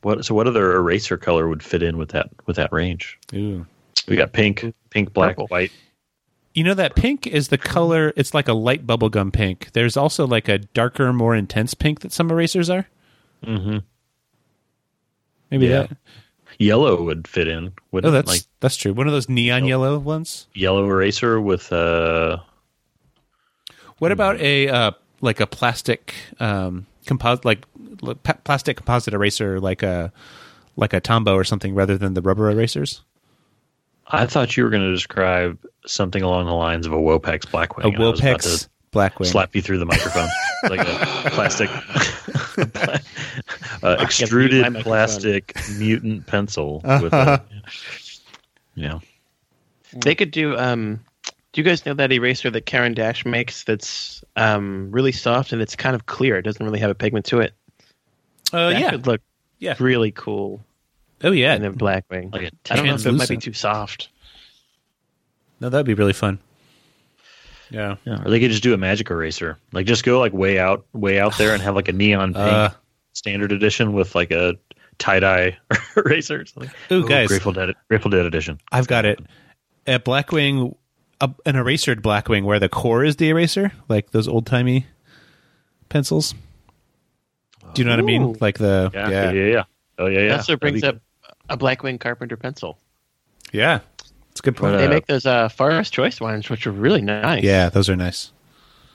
[0.01, 0.25] what?
[0.25, 3.19] So what other eraser color would fit in with that with that range?
[3.35, 3.65] Ooh.
[4.07, 5.45] We got pink, pink, black, Purple.
[5.47, 5.71] white.
[6.55, 8.13] You know that pink is the color.
[8.15, 9.73] It's like a light bubblegum pink.
[9.73, 12.87] There's also like a darker, more intense pink that some erasers are.
[13.45, 13.77] Mm-hmm.
[15.51, 15.83] Maybe Yeah.
[15.83, 15.97] that.
[16.57, 17.73] Yellow would fit in.
[17.91, 18.21] Wouldn't Oh, it?
[18.21, 18.93] that's like that's true.
[18.93, 20.47] One of those neon yellow ones.
[20.53, 22.37] yellow eraser with uh
[23.97, 24.91] What about a uh,
[25.21, 27.65] like a plastic um, composite, like
[28.43, 30.11] plastic composite eraser, like a
[30.75, 33.01] like a Tombow or something, rather than the rubber erasers?
[34.07, 37.85] I thought you were going to describe something along the lines of a Wopex Blackwing.
[37.85, 39.29] A and I was about Wopex Blackwing.
[39.29, 40.27] slap you through the microphone
[40.63, 41.69] like a plastic,
[43.83, 47.39] uh, extruded plastic mutant pencil with Uh-huh.
[47.39, 47.69] a,
[48.75, 48.99] yeah.
[49.93, 50.57] They could do.
[50.57, 50.99] Um,
[51.53, 53.63] do you guys know that eraser that Caran d'Ache makes?
[53.63, 56.37] That's um, really soft and it's kind of clear.
[56.37, 57.53] It doesn't really have a pigment to it.
[58.53, 59.21] Oh that yeah, could look
[59.59, 59.75] yeah.
[59.79, 60.61] really cool
[61.23, 61.55] Oh yeah.
[61.55, 62.31] in a Blackwing.
[62.33, 64.09] Like a I don't know if it might be too soft.
[65.61, 66.39] No, that'd be really fun.
[67.69, 67.95] Yeah.
[68.05, 69.57] Yeah, or they could just do a magic eraser.
[69.71, 72.45] Like just go like way out, way out there, and have like a neon pink
[72.45, 72.69] Uh,
[73.13, 74.55] standard edition with like a
[74.99, 75.57] tie dye
[75.97, 76.41] eraser.
[76.41, 76.71] Or something.
[76.91, 77.27] Ooh, guys.
[77.27, 78.59] Grateful Dead, Grateful Dead edition.
[78.71, 79.19] I've got it.
[79.87, 80.75] A Blackwing,
[81.21, 84.85] a, an erasered Blackwing, where the core is the eraser, like those old timey
[85.89, 86.33] pencils.
[87.73, 88.37] Do you know what I mean?
[88.39, 89.43] Like the Yeah, yeah, yeah.
[89.51, 89.63] yeah.
[89.97, 90.25] Oh yeah, yeah.
[90.25, 90.97] It also That'd brings be up
[91.49, 92.77] a Blackwing Carpenter pencil.
[93.51, 93.79] yeah.
[94.35, 94.73] It's a good point.
[94.73, 97.41] But, They Uh, make those uh, Forest Choice ones, which are really nice.
[97.43, 98.31] yeah, those are nice.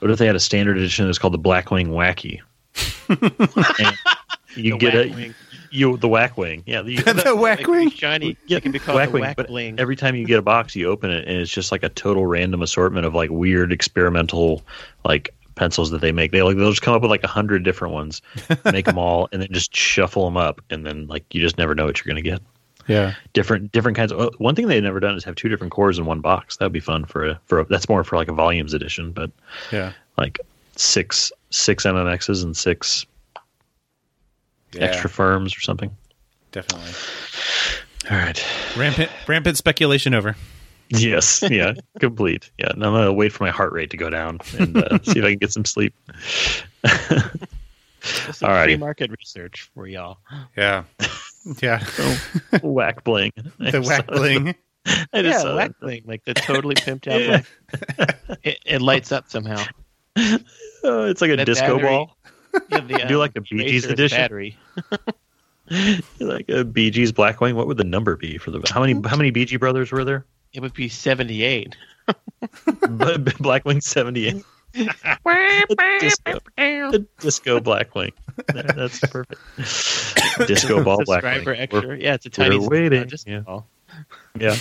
[0.00, 2.40] What if they had a standard edition that's called the Blackwing Wacky?
[4.56, 5.34] You The get Whack a Wing.
[5.70, 6.62] you the Wackwing.
[6.66, 7.92] Yeah, the, the It could be Wackwing.
[7.92, 8.36] shiny.
[8.48, 10.74] Yeah, it can be called the Wackwing, Whack but every time you get a box,
[10.74, 14.64] you open it, and it's just like a total random assortment of like weird experimental
[15.04, 16.32] like pencils that they make.
[16.32, 18.20] They like they'll just come up with like a hundred different ones,
[18.64, 21.74] make them all, and then just shuffle them up, and then like you just never
[21.76, 22.42] know what you're gonna get.
[22.86, 23.14] Yeah.
[23.32, 24.12] Different different kinds.
[24.12, 26.56] Of, one thing they've never done is have two different cores in one box.
[26.56, 29.30] That'd be fun for a for a, that's more for like a volumes edition, but
[29.70, 29.92] Yeah.
[30.18, 30.38] like
[30.76, 33.06] six six MMXs and six
[34.72, 35.94] yeah extra firms or something.
[36.52, 36.90] Definitely.
[38.10, 38.44] All right.
[38.76, 40.34] Rampant, rampant speculation over.
[40.88, 41.44] Yes.
[41.48, 41.74] Yeah.
[42.00, 42.50] complete.
[42.58, 42.72] Yeah.
[42.76, 45.24] Now I'm gonna wait for my heart rate to go down and uh, see if
[45.24, 45.94] I can get some sleep.
[48.02, 48.64] This is Alrighty.
[48.64, 50.18] free market research for y'all.
[50.56, 50.84] Yeah.
[51.62, 51.82] Yeah.
[52.62, 53.32] Whack bling.
[53.58, 54.54] the whack bling.
[55.12, 55.72] I just Yeah, saw Whack.
[55.80, 57.20] Bling, like the totally pimped out.
[57.20, 58.06] Yeah.
[58.42, 59.62] It, it lights up somehow.
[60.82, 62.16] Oh, it's like a The disco battery- ball.
[62.70, 64.16] Yeah, the, Do um, like the Bee Gees edition?
[64.18, 64.58] battery.
[66.18, 67.54] like a Bee Gees Blackwing.
[67.54, 70.04] What would the number be for the how many how many Bee Gee brothers were
[70.04, 70.24] there?
[70.52, 71.76] It would be seventy-eight.
[72.06, 74.42] But Blackwing seventy
[74.74, 76.00] eight.
[76.00, 76.38] disco.
[76.56, 78.12] The disco Blackwing.
[78.52, 79.40] There, That's perfect.
[80.48, 81.60] Disco ball Subscriber Blackwing.
[81.60, 81.80] extra.
[81.88, 82.58] We're- yeah, it's a tiny.
[82.58, 83.02] we're waiting.
[83.02, 83.40] uh, Yeah.
[83.40, 83.66] ball.
[84.38, 84.56] Yeah.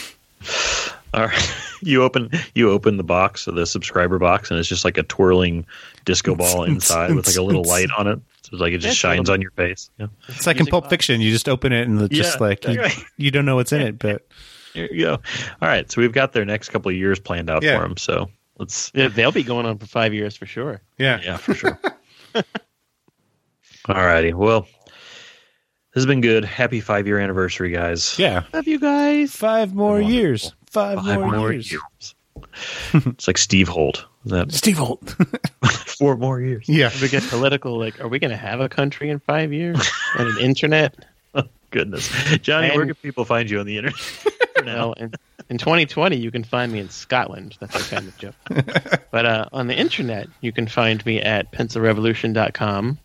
[1.14, 1.56] All right.
[1.82, 5.66] You open you open the box, the subscriber box, and it's just like a twirling
[6.04, 8.20] disco ball inside with like a little light on it.
[8.42, 9.90] So it's like it just That's shines on your face.
[9.98, 10.08] Yeah.
[10.28, 10.90] It's like in Pulp box.
[10.92, 11.22] Fiction.
[11.22, 12.98] You just open it and it's just Yeah, like you, right.
[13.16, 14.28] you don't know what's in it, but
[14.74, 15.12] Here you go.
[15.14, 15.90] All right.
[15.90, 17.78] So we've got their next couple of years planned out Yeah.
[17.78, 17.96] for them.
[17.96, 18.30] So
[18.60, 20.82] let's Yeah, they'll be going on for five years for sure.
[21.00, 21.20] yeah.
[21.24, 21.80] yeah, for sure.
[22.36, 24.34] All righty.
[24.34, 26.46] Well, this has been good.
[26.46, 28.18] Happy five year anniversary, guys.
[28.20, 28.44] Yeah.
[28.54, 29.36] Love you guys.
[29.36, 30.54] Five more years.
[30.70, 31.72] Five, Five more, more years.
[31.72, 32.16] years.
[32.94, 34.06] it's like Steve Holt.
[34.26, 35.16] That Steve Holt.
[35.88, 36.66] four more years?
[36.70, 36.88] yeah.
[36.88, 39.90] If we get political, like, are we going to have a country in five years
[40.18, 41.06] and an internet?
[41.34, 42.10] Oh, goodness,
[42.42, 44.00] Johnny, And- where can people find you on the internet?
[44.60, 45.14] For now, Well, in,
[45.50, 47.58] in 2020, you can find me in Scotland.
[47.60, 48.36] That's a kind of joke.
[49.12, 52.98] but uh, on the internet, you can find me at pencilrevolution.com,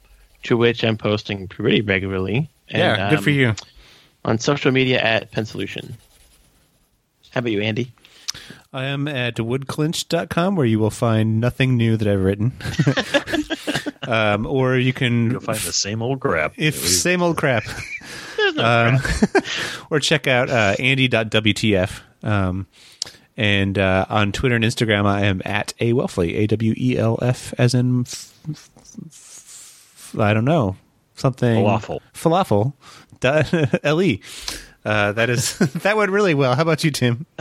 [0.44, 2.50] to which I'm posting pretty regularly.
[2.68, 3.54] And, yeah, good for um, you.
[4.24, 5.94] On social media at Pensolution.
[7.30, 7.92] How about you, Andy?
[8.72, 12.52] I am at woodclinch.com where you will find nothing new that I've written.
[14.08, 16.54] um, or you can you'll find the same old crap.
[16.56, 17.64] if same old crap.
[18.58, 18.98] um,
[19.90, 22.00] or check out uh, andy.wtf.
[22.22, 22.66] Um,
[23.36, 27.18] and uh, on Twitter and Instagram, I am at a Welfle, A W E L
[27.20, 28.70] F, as in f- f-
[29.06, 30.76] f- I don't know
[31.16, 32.00] something Falafel.
[32.14, 33.80] Falafel.
[33.84, 34.20] L E.
[34.84, 36.54] Uh, that is that went really well.
[36.54, 37.26] How about you, Tim?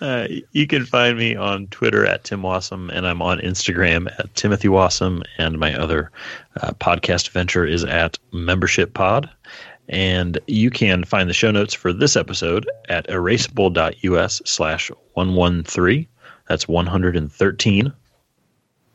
[0.00, 4.34] Uh, you can find me on Twitter at Tim Wasem, and I'm on Instagram at
[4.34, 6.10] Timothy Wasem, and my other
[6.60, 9.30] uh, podcast venture is at Membership Pod.
[9.88, 16.06] And you can find the show notes for this episode at erasable.us slash 113.
[16.48, 17.92] That's 113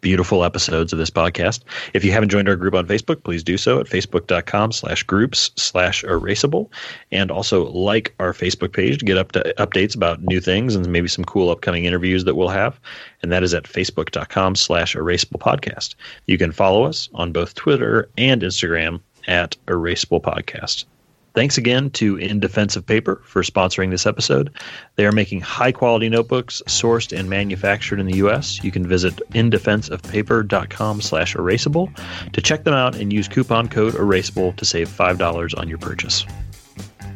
[0.02, 1.62] beautiful episodes of this podcast.
[1.94, 5.52] If you haven't joined our group on Facebook, please do so at facebook.com slash groups
[5.56, 6.70] slash erasable.
[7.12, 10.88] And also like our Facebook page to get up to updates about new things and
[10.88, 12.80] maybe some cool upcoming interviews that we'll have.
[13.22, 15.96] And that is at facebook.com slash erasable podcast.
[16.26, 20.86] You can follow us on both Twitter and Instagram at erasable podcast.
[21.34, 24.52] Thanks again to In Defense of Paper for sponsoring this episode.
[24.96, 28.62] They are making high quality notebooks sourced and manufactured in the U.S.
[28.64, 34.56] You can visit indefenseofpaper.com slash erasable to check them out and use coupon code erasable
[34.58, 36.26] to save $5 on your purchase.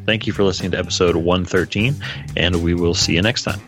[0.06, 1.96] Thank you for listening to episode 113,
[2.38, 3.60] and we will see you next time.